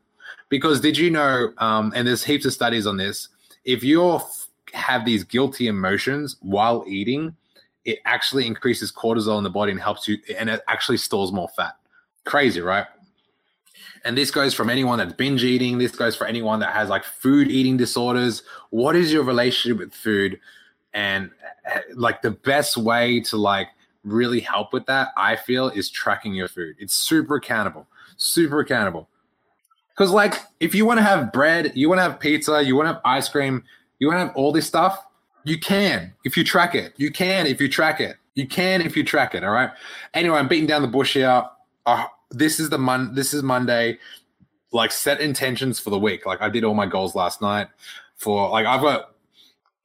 Because 0.49 0.81
did 0.81 0.99
you 0.99 1.09
know, 1.09 1.53
um, 1.59 1.93
and 1.95 2.07
there's 2.07 2.25
heaps 2.25 2.45
of 2.47 2.53
studies 2.53 2.85
on 2.87 2.97
this, 2.97 3.29
if 3.65 3.85
you 3.85 4.21
have 4.73 5.05
these 5.05 5.23
guilty 5.23 5.69
emotions 5.69 6.37
while 6.41 6.85
eating, 6.89 7.37
it 7.85 8.01
actually 8.05 8.47
increases 8.47 8.93
cortisol 8.93 9.39
in 9.39 9.45
the 9.45 9.51
body 9.51 9.71
and 9.71 9.81
helps 9.81 10.09
you, 10.09 10.19
and 10.37 10.51
it 10.51 10.63
actually 10.69 10.99
stores 10.99 11.31
more 11.31 11.49
fat. 11.57 11.77
Crazy, 12.25 12.61
right? 12.61 12.87
And 14.05 14.19
this 14.19 14.31
goes 14.31 14.53
from 14.53 14.69
anyone 14.69 14.99
that's 14.99 15.13
binge 15.13 15.45
eating. 15.45 15.79
This 15.79 15.93
goes 15.93 16.17
for 16.17 16.27
anyone 16.27 16.59
that 16.61 16.75
has 16.75 16.89
like 16.89 17.05
food 17.05 17.49
eating 17.51 17.77
disorders. 17.77 18.43
What 18.71 18.97
is 18.97 19.13
your 19.13 19.23
relationship 19.23 19.79
with 19.79 19.95
food? 19.95 20.41
And 20.93 21.31
like 21.95 22.23
the 22.23 22.33
best 22.33 22.77
way 22.77 23.21
to 23.21 23.37
like 23.37 23.69
really 24.05 24.41
help 24.41 24.73
with 24.73 24.87
that, 24.87 25.09
I 25.17 25.37
feel, 25.37 25.69
is 25.69 25.91
tracking 25.91 26.35
your 26.35 26.49
food. 26.49 26.77
It's 26.79 26.95
super 26.95 27.37
accountable, 27.37 27.87
super 28.17 28.61
accountable. 28.61 29.09
Because 29.91 30.11
like 30.11 30.35
if 30.61 30.75
you 30.75 30.87
want 30.87 30.99
to 30.99 31.05
have 31.05 31.33
bread, 31.33 31.73
you 31.75 31.89
want 31.89 31.99
to 31.99 32.03
have 32.03 32.19
pizza, 32.19 32.63
you 32.63 32.75
want 32.75 32.89
to 32.89 32.95
have 32.95 33.03
ice 33.05 33.29
cream, 33.29 33.63
you 33.99 34.09
want 34.09 34.17
to 34.17 34.27
have 34.27 34.37
all 34.37 34.51
this 34.51 34.67
stuff, 34.67 35.05
you 35.45 35.59
can 35.59 36.13
if 36.25 36.37
you 36.37 36.45
track 36.45 36.75
it. 36.75 36.95
You 36.97 37.11
can 37.11 37.47
if 37.47 37.61
you 37.61 37.69
track 37.69 38.01
it. 38.01 38.17
You 38.35 38.47
can 38.47 38.81
if 38.81 38.97
you 38.97 39.05
track 39.05 39.35
it. 39.35 39.45
All 39.45 39.51
right. 39.51 39.71
Anyway, 40.15 40.39
I'm 40.39 40.49
beating 40.49 40.67
down 40.67 40.83
the 40.83 40.89
bush 40.89 41.15
here. 41.15 41.45
Uh, 41.87 42.05
this 42.31 42.61
is 42.61 42.71
the 42.71 42.79
mon. 42.79 43.15
This 43.15 43.35
is 43.35 43.43
Monday. 43.43 43.99
Like 44.73 44.93
set 44.93 45.21
intentions 45.21 45.81
for 45.81 45.91
the 45.91 45.99
week. 45.99 46.27
Like 46.27 46.41
I 46.41 46.49
did 46.49 46.65
all 46.65 46.75
my 46.75 46.87
goals 46.87 47.15
last 47.15 47.43
night. 47.43 47.69
For 48.17 48.49
like 48.51 48.67
I've 48.67 48.81
got. 48.81 49.15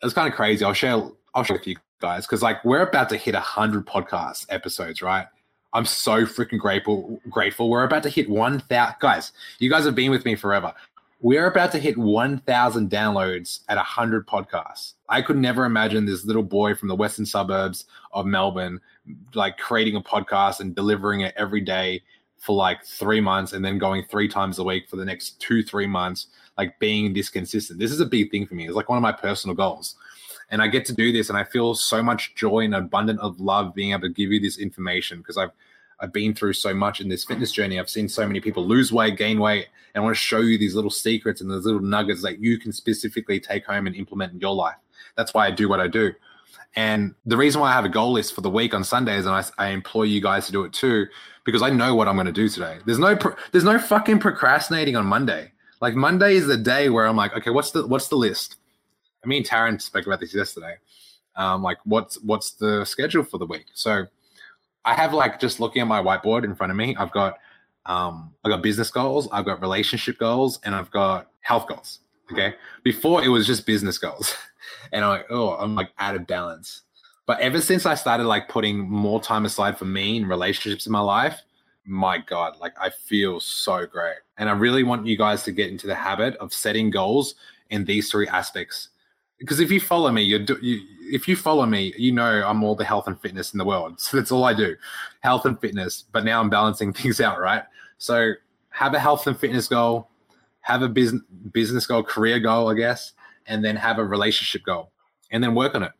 It's 0.04 0.14
kind 0.14 0.28
of 0.28 0.36
crazy. 0.36 0.64
I'll 0.64 0.74
share. 0.74 1.02
I'll 1.34 1.44
share 1.44 1.58
with 1.58 1.68
you 1.68 1.76
guys 2.02 2.26
because 2.26 2.42
like 2.42 2.64
we're 2.64 2.82
about 2.82 3.10
to 3.10 3.18
hit 3.18 3.36
hundred 3.36 3.86
podcast 3.86 4.46
episodes. 4.50 5.02
Right. 5.02 5.28
I'm 5.74 5.86
so 5.86 6.26
freaking 6.26 6.60
grateful. 6.60 7.20
Grateful. 7.30 7.70
We're 7.70 7.84
about 7.84 8.04
to 8.04 8.10
hit 8.10 8.30
one 8.30 8.60
thousand. 8.62 8.96
Guys, 9.00 9.32
you 9.60 9.70
guys 9.70 9.86
have 9.86 9.96
been 9.96 10.12
with 10.12 10.26
me 10.26 10.36
forever. 10.36 10.74
We're 11.22 11.48
about 11.48 11.72
to 11.72 11.80
hit 11.80 11.98
1,000 11.98 12.90
downloads 12.90 13.62
at 13.70 13.78
100 13.78 14.28
podcasts. 14.28 14.94
I 15.10 15.22
could 15.22 15.38
never 15.38 15.66
imagine 15.66 16.06
this 16.06 16.26
little 16.26 16.44
boy 16.44 16.76
from 16.76 16.88
the 16.88 16.96
western 16.96 17.26
suburbs 17.26 17.86
of 18.12 18.26
Melbourne, 18.26 18.80
like 19.34 19.58
creating 19.58 19.96
a 19.96 20.02
podcast 20.02 20.60
and 20.60 20.76
delivering 20.76 21.22
it 21.22 21.34
every 21.36 21.62
day 21.62 22.04
for 22.38 22.56
like 22.56 22.86
three 22.86 23.22
months 23.22 23.54
and 23.54 23.66
then 23.66 23.80
going 23.80 24.04
three 24.04 24.28
times 24.28 24.60
a 24.60 24.64
week 24.64 24.88
for 24.88 24.98
the 24.98 25.06
next 25.06 25.40
two, 25.40 25.64
three 25.64 25.88
months, 25.88 26.28
like 26.58 26.80
being 26.80 27.14
this 27.14 27.30
consistent. 27.30 27.80
This 27.80 27.92
is 27.92 28.00
a 28.00 28.06
big 28.06 28.32
thing 28.32 28.46
for 28.46 28.56
me. 28.56 28.66
It's 28.66 28.76
like 28.76 28.90
one 28.90 28.98
of 28.98 29.02
my 29.02 29.12
personal 29.12 29.56
goals. 29.56 29.96
And 30.50 30.62
I 30.62 30.68
get 30.68 30.86
to 30.86 30.94
do 30.94 31.12
this 31.12 31.30
and 31.30 31.38
I 31.38 31.44
feel 31.44 31.74
so 31.74 32.04
much 32.04 32.36
joy 32.36 32.60
and 32.60 32.76
abundant 32.76 33.20
of 33.20 33.40
love 33.40 33.74
being 33.74 33.92
able 33.92 34.02
to 34.02 34.10
give 34.10 34.32
you 34.32 34.40
this 34.40 34.58
information 34.58 35.20
because 35.20 35.38
I've 35.38 35.52
I've 36.00 36.12
been 36.12 36.34
through 36.34 36.54
so 36.54 36.74
much 36.74 37.00
in 37.00 37.08
this 37.08 37.24
fitness 37.24 37.52
journey. 37.54 37.80
I've 37.80 37.90
seen 37.90 38.10
so 38.10 38.28
many 38.28 38.42
people 38.42 38.66
lose 38.66 38.92
weight, 38.92 39.18
gain 39.18 39.40
weight, 39.40 39.68
and 39.94 40.02
I 40.02 40.04
want 40.04 40.16
to 40.16 40.22
show 40.22 40.42
you 40.42 40.58
these 40.58 40.76
little 40.76 40.92
secrets 40.92 41.40
and 41.40 41.50
those 41.50 41.66
little 41.66 41.82
nuggets 41.82 42.22
that 42.24 42.40
you 42.40 42.60
can 42.60 42.74
specifically 42.74 43.40
take 43.40 43.66
home 43.66 43.88
and 43.88 43.96
implement 43.96 44.34
in 44.34 44.40
your 44.42 44.54
life. 44.54 44.76
That's 45.16 45.34
why 45.34 45.48
I 45.48 45.52
do 45.52 45.70
what 45.70 45.80
I 45.80 45.88
do. 45.88 46.12
And 46.76 47.16
the 47.26 47.38
reason 47.38 47.62
why 47.62 47.70
I 47.70 47.74
have 47.74 47.86
a 47.86 47.90
goal 47.90 48.12
list 48.12 48.36
for 48.36 48.42
the 48.42 48.50
week 48.50 48.74
on 48.74 48.84
Sundays, 48.84 49.26
and 49.26 49.34
I, 49.34 49.46
I 49.58 49.70
implore 49.70 50.06
you 50.06 50.22
guys 50.22 50.46
to 50.48 50.52
do 50.52 50.66
it 50.66 50.74
too, 50.74 51.08
because 51.46 51.62
I 51.62 51.70
know 51.70 51.96
what 51.96 52.10
I'm 52.10 52.16
going 52.16 52.26
to 52.26 52.34
do 52.34 52.50
today. 52.50 52.80
There's 52.86 53.00
no 53.00 53.18
there's 53.52 53.64
no 53.64 53.80
fucking 53.80 54.20
procrastinating 54.20 54.98
on 54.98 55.06
Monday. 55.06 55.54
Like 55.82 55.96
Monday 55.96 56.36
is 56.36 56.48
the 56.48 56.58
day 56.58 56.90
where 56.90 57.06
I'm 57.06 57.16
like, 57.16 57.36
okay, 57.36 57.50
what's 57.50 57.72
the 57.72 57.86
what's 57.86 58.08
the 58.08 58.16
list? 58.16 58.58
I 59.24 59.28
mean, 59.28 59.44
Taryn 59.44 59.82
spoke 59.82 60.06
about 60.06 60.20
this 60.20 60.34
yesterday. 60.34 60.76
Um, 61.36 61.64
like, 61.64 61.78
what's 61.84 62.16
what's 62.22 62.52
the 62.52 62.86
schedule 62.86 63.24
for 63.24 63.38
the 63.38 63.46
week? 63.46 63.66
So 63.74 64.06
I 64.86 64.94
have 64.94 65.14
like 65.14 65.40
just 65.40 65.60
looking 65.60 65.82
at 65.82 65.88
my 65.88 66.02
whiteboard 66.02 66.44
in 66.44 66.56
front 66.56 66.72
of 66.72 66.78
me. 66.78 66.96
I've 66.96 67.12
got 67.12 67.38
um, 67.86 68.34
I've 68.44 68.52
got 68.52 68.62
business 68.62 68.90
goals, 68.90 69.28
I've 69.32 69.46
got 69.46 69.62
relationship 69.62 70.18
goals, 70.18 70.60
and 70.64 70.74
I've 70.74 70.92
got 70.92 71.30
health 71.42 71.68
goals. 71.68 72.00
Okay. 72.32 72.56
Before 72.84 73.24
it 73.24 73.28
was 73.28 73.46
just 73.46 73.66
business 73.66 73.98
goals. 73.98 74.36
And 74.92 75.04
I'm 75.04 75.10
like, 75.10 75.26
oh, 75.30 75.50
I'm 75.56 75.76
like 75.76 75.90
out 76.00 76.16
of 76.16 76.28
balance. 76.28 76.82
But 77.26 77.40
ever 77.40 77.60
since 77.60 77.86
I 77.86 77.96
started 77.96 78.26
like 78.26 78.50
putting 78.50 78.90
more 78.90 79.22
time 79.22 79.46
aside 79.46 79.78
for 79.78 79.86
me 79.86 80.18
and 80.18 80.30
relationships 80.30 80.86
in 80.86 80.92
my 80.92 81.00
life, 81.00 81.42
my 81.86 82.18
God, 82.18 82.58
like 82.60 82.74
I 82.80 82.90
feel 82.90 83.40
so 83.40 83.86
great. 83.86 84.18
And 84.38 84.50
I 84.50 84.54
really 84.54 84.84
want 84.84 85.06
you 85.06 85.18
guys 85.18 85.44
to 85.44 85.52
get 85.52 85.70
into 85.70 85.88
the 85.88 85.96
habit 85.96 86.36
of 86.38 86.54
setting 86.54 86.90
goals 86.90 87.36
in 87.70 87.86
these 87.86 88.10
three 88.10 88.28
aspects. 88.28 88.90
Because 89.38 89.60
if 89.60 89.72
you 89.72 89.80
follow 89.80 90.12
me, 90.12 90.24
you're 90.24 90.40
do, 90.40 90.58
you, 90.62 90.82
if 91.12 91.28
you 91.28 91.36
follow 91.36 91.66
me, 91.66 91.94
you 91.98 92.12
know 92.12 92.44
I'm 92.46 92.64
all 92.64 92.76
the 92.76 92.86
health 92.86 93.08
and 93.08 93.20
fitness 93.20 93.54
in 93.54 93.58
the 93.58 93.66
world. 93.66 93.96
So 94.00 94.18
that's 94.18 94.32
all 94.32 94.44
I 94.44 94.54
do, 94.54 94.76
health 95.22 95.46
and 95.46 95.60
fitness. 95.60 96.06
But 96.12 96.26
now 96.26 96.40
I'm 96.40 96.50
balancing 96.50 96.94
things 96.94 97.22
out, 97.22 97.40
right? 97.40 97.64
So 97.98 98.34
have 98.70 98.94
a 98.94 99.00
health 99.00 99.28
and 99.28 99.38
fitness 99.38 99.68
goal, 99.68 100.10
have 100.62 100.82
a 100.82 100.90
business 100.90 101.22
business 101.52 101.86
goal, 101.86 102.04
career 102.04 102.40
goal, 102.40 102.70
I 102.70 102.74
guess, 102.74 103.14
and 103.48 103.64
then 103.64 103.76
have 103.76 104.00
a 104.00 104.04
relationship 104.04 104.64
goal, 104.64 104.92
and 105.32 105.44
then 105.44 105.54
work 105.56 105.76
on 105.76 105.84
it. 105.84 105.92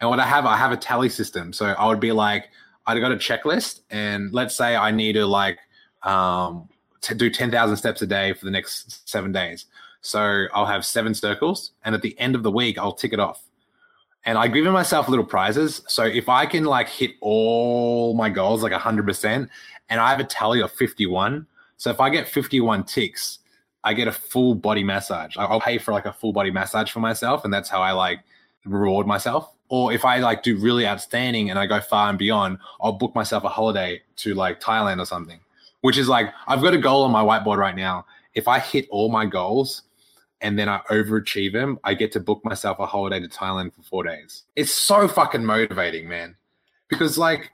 And 0.00 0.08
what 0.08 0.18
I 0.18 0.26
have, 0.26 0.46
I 0.46 0.56
have 0.56 0.72
a 0.72 0.76
tally 0.76 1.10
system. 1.10 1.52
So 1.52 1.66
I 1.66 1.86
would 1.86 2.00
be 2.00 2.12
like, 2.12 2.50
I'd 2.86 2.98
got 3.00 3.12
a 3.12 3.16
checklist, 3.16 3.80
and 3.90 4.32
let's 4.32 4.56
say 4.56 4.74
I 4.74 4.90
need 4.90 5.12
to 5.12 5.26
like 5.26 5.58
um, 6.02 6.68
to 7.02 7.14
do 7.14 7.30
ten 7.30 7.50
thousand 7.50 7.76
steps 7.76 8.02
a 8.02 8.06
day 8.06 8.32
for 8.32 8.44
the 8.44 8.50
next 8.50 9.08
seven 9.08 9.32
days. 9.32 9.66
So 10.00 10.46
I'll 10.54 10.66
have 10.66 10.84
seven 10.84 11.14
circles, 11.14 11.72
and 11.84 11.94
at 11.94 12.02
the 12.02 12.18
end 12.18 12.34
of 12.34 12.42
the 12.42 12.50
week, 12.50 12.78
I'll 12.78 12.92
tick 12.92 13.12
it 13.12 13.20
off. 13.20 13.42
And 14.24 14.36
I 14.36 14.48
give 14.48 14.64
myself 14.64 15.08
little 15.08 15.24
prizes. 15.24 15.82
So 15.88 16.04
if 16.04 16.28
I 16.28 16.46
can 16.46 16.64
like 16.64 16.88
hit 16.88 17.12
all 17.20 18.14
my 18.14 18.28
goals 18.28 18.62
like 18.62 18.72
hundred 18.72 19.06
percent, 19.06 19.50
and 19.88 20.00
I 20.00 20.10
have 20.10 20.20
a 20.20 20.24
tally 20.24 20.60
of 20.60 20.72
fifty-one, 20.72 21.46
so 21.76 21.90
if 21.90 22.00
I 22.00 22.10
get 22.10 22.28
fifty-one 22.28 22.84
ticks, 22.84 23.38
I 23.84 23.94
get 23.94 24.08
a 24.08 24.12
full 24.12 24.54
body 24.54 24.84
massage. 24.84 25.36
I'll 25.38 25.60
pay 25.60 25.78
for 25.78 25.92
like 25.92 26.06
a 26.06 26.12
full 26.12 26.32
body 26.32 26.50
massage 26.50 26.90
for 26.90 27.00
myself, 27.00 27.44
and 27.44 27.52
that's 27.52 27.68
how 27.68 27.80
I 27.80 27.92
like 27.92 28.20
reward 28.64 29.06
myself. 29.06 29.54
Or 29.70 29.92
if 29.92 30.04
I 30.04 30.18
like 30.18 30.42
do 30.42 30.58
really 30.58 30.86
outstanding 30.86 31.48
and 31.48 31.58
I 31.58 31.66
go 31.66 31.80
far 31.80 32.10
and 32.10 32.18
beyond, 32.18 32.58
I'll 32.82 32.92
book 32.92 33.14
myself 33.14 33.44
a 33.44 33.48
holiday 33.48 34.02
to 34.16 34.34
like 34.34 34.60
Thailand 34.60 35.00
or 35.00 35.06
something. 35.06 35.40
Which 35.80 35.96
is 35.96 36.08
like 36.08 36.34
I've 36.46 36.60
got 36.60 36.74
a 36.74 36.78
goal 36.78 37.04
on 37.04 37.10
my 37.10 37.22
whiteboard 37.22 37.56
right 37.56 37.74
now. 37.74 38.04
If 38.34 38.46
I 38.46 38.58
hit 38.58 38.86
all 38.90 39.10
my 39.10 39.24
goals, 39.24 39.82
and 40.40 40.58
then 40.58 40.68
I 40.68 40.80
overachieve 40.90 41.52
them, 41.52 41.78
I 41.84 41.94
get 41.94 42.12
to 42.12 42.20
book 42.20 42.44
myself 42.44 42.78
a 42.78 42.86
holiday 42.86 43.20
to 43.20 43.28
Thailand 43.28 43.74
for 43.74 43.82
four 43.82 44.04
days. 44.04 44.44
It's 44.56 44.72
so 44.72 45.06
fucking 45.06 45.44
motivating, 45.44 46.08
man. 46.08 46.36
Because 46.88 47.18
like, 47.18 47.52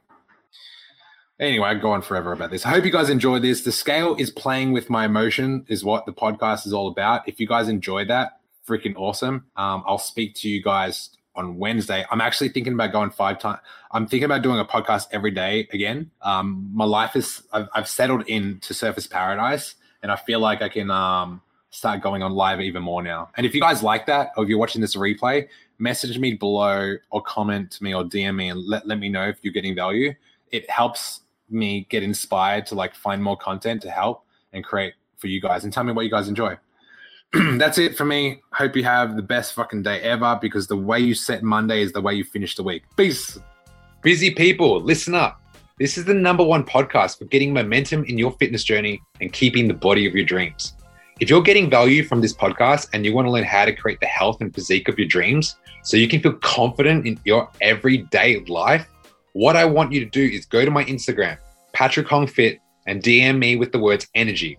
anyway, 1.40 1.68
I 1.68 1.74
go 1.74 1.90
on 1.90 2.02
forever 2.02 2.32
about 2.32 2.50
this. 2.50 2.64
I 2.64 2.70
hope 2.70 2.84
you 2.84 2.92
guys 2.92 3.10
enjoy 3.10 3.40
this. 3.40 3.62
The 3.62 3.72
scale 3.72 4.14
is 4.16 4.30
playing 4.30 4.72
with 4.72 4.88
my 4.88 5.04
emotion, 5.04 5.64
is 5.68 5.84
what 5.84 6.06
the 6.06 6.12
podcast 6.12 6.66
is 6.66 6.72
all 6.72 6.88
about. 6.88 7.28
If 7.28 7.40
you 7.40 7.46
guys 7.46 7.68
enjoy 7.68 8.04
that, 8.06 8.40
freaking 8.66 8.94
awesome. 8.96 9.46
Um, 9.56 9.82
I'll 9.86 9.98
speak 9.98 10.34
to 10.36 10.48
you 10.48 10.62
guys 10.62 11.10
on 11.36 11.58
Wednesday. 11.58 12.04
I'm 12.10 12.20
actually 12.20 12.48
thinking 12.48 12.72
about 12.72 12.92
going 12.92 13.10
five 13.10 13.38
times. 13.38 13.60
I'm 13.92 14.06
thinking 14.06 14.24
about 14.24 14.42
doing 14.42 14.58
a 14.58 14.64
podcast 14.64 15.08
every 15.12 15.30
day 15.30 15.68
again. 15.72 16.10
Um, 16.22 16.70
my 16.72 16.84
life 16.84 17.14
is 17.16 17.42
I've, 17.52 17.68
I've 17.74 17.88
settled 17.88 18.26
into 18.26 18.74
Surfers 18.74 19.08
Paradise, 19.08 19.76
and 20.02 20.10
I 20.10 20.16
feel 20.16 20.40
like 20.40 20.62
I 20.62 20.68
can 20.68 20.90
um 20.90 21.42
start 21.70 22.00
going 22.00 22.22
on 22.22 22.32
live 22.32 22.60
even 22.60 22.82
more 22.82 23.02
now. 23.02 23.28
And 23.36 23.44
if 23.44 23.54
you 23.54 23.60
guys 23.60 23.82
like 23.82 24.06
that, 24.06 24.30
or 24.36 24.44
if 24.44 24.48
you're 24.48 24.58
watching 24.58 24.80
this 24.80 24.96
replay, 24.96 25.46
message 25.78 26.18
me 26.18 26.34
below 26.34 26.94
or 27.10 27.22
comment 27.22 27.70
to 27.72 27.84
me 27.84 27.94
or 27.94 28.02
DM 28.02 28.36
me 28.36 28.48
and 28.48 28.60
let, 28.64 28.86
let 28.86 28.98
me 28.98 29.08
know 29.10 29.28
if 29.28 29.38
you're 29.42 29.52
getting 29.52 29.74
value. 29.74 30.14
It 30.50 30.68
helps 30.70 31.20
me 31.50 31.86
get 31.90 32.02
inspired 32.02 32.66
to 32.66 32.74
like 32.74 32.94
find 32.94 33.22
more 33.22 33.36
content 33.36 33.82
to 33.82 33.90
help 33.90 34.24
and 34.52 34.64
create 34.64 34.94
for 35.18 35.26
you 35.26 35.40
guys 35.40 35.64
and 35.64 35.72
tell 35.72 35.84
me 35.84 35.92
what 35.92 36.04
you 36.04 36.10
guys 36.10 36.28
enjoy. 36.28 36.56
That's 37.58 37.78
it 37.78 37.96
for 37.96 38.04
me. 38.04 38.40
Hope 38.52 38.76
you 38.76 38.84
have 38.84 39.16
the 39.16 39.22
best 39.22 39.54
fucking 39.54 39.82
day 39.82 40.00
ever 40.00 40.38
because 40.40 40.66
the 40.66 40.76
way 40.76 41.00
you 41.00 41.14
set 41.14 41.42
Monday 41.42 41.82
is 41.82 41.92
the 41.92 42.00
way 42.00 42.14
you 42.14 42.24
finish 42.24 42.54
the 42.54 42.62
week. 42.62 42.84
Peace. 42.96 43.38
Busy 44.02 44.30
people, 44.30 44.80
listen 44.80 45.14
up. 45.14 45.40
This 45.78 45.98
is 45.98 46.04
the 46.04 46.14
number 46.14 46.44
one 46.44 46.64
podcast 46.64 47.18
for 47.18 47.24
getting 47.26 47.52
momentum 47.52 48.04
in 48.04 48.16
your 48.16 48.32
fitness 48.32 48.64
journey 48.64 49.02
and 49.20 49.32
keeping 49.32 49.68
the 49.68 49.74
body 49.74 50.06
of 50.06 50.14
your 50.14 50.24
dreams. 50.24 50.74
If 51.18 51.28
you're 51.28 51.42
getting 51.42 51.68
value 51.68 52.04
from 52.04 52.20
this 52.20 52.32
podcast 52.32 52.88
and 52.92 53.04
you 53.04 53.12
want 53.12 53.26
to 53.26 53.30
learn 53.30 53.44
how 53.44 53.64
to 53.64 53.74
create 53.74 54.00
the 54.00 54.06
health 54.06 54.40
and 54.40 54.54
physique 54.54 54.88
of 54.88 54.98
your 54.98 55.08
dreams 55.08 55.56
so 55.82 55.96
you 55.96 56.08
can 56.08 56.20
feel 56.20 56.34
confident 56.34 57.06
in 57.06 57.18
your 57.24 57.50
everyday 57.60 58.40
life, 58.44 58.86
what 59.32 59.56
I 59.56 59.64
want 59.64 59.92
you 59.92 60.00
to 60.00 60.06
do 60.06 60.22
is 60.22 60.46
go 60.46 60.64
to 60.64 60.70
my 60.70 60.84
Instagram, 60.84 61.38
Patrick 61.72 62.06
Hong 62.08 62.26
Fit, 62.26 62.60
and 62.86 63.02
DM 63.02 63.38
me 63.38 63.56
with 63.56 63.72
the 63.72 63.78
words 63.78 64.06
energy. 64.14 64.58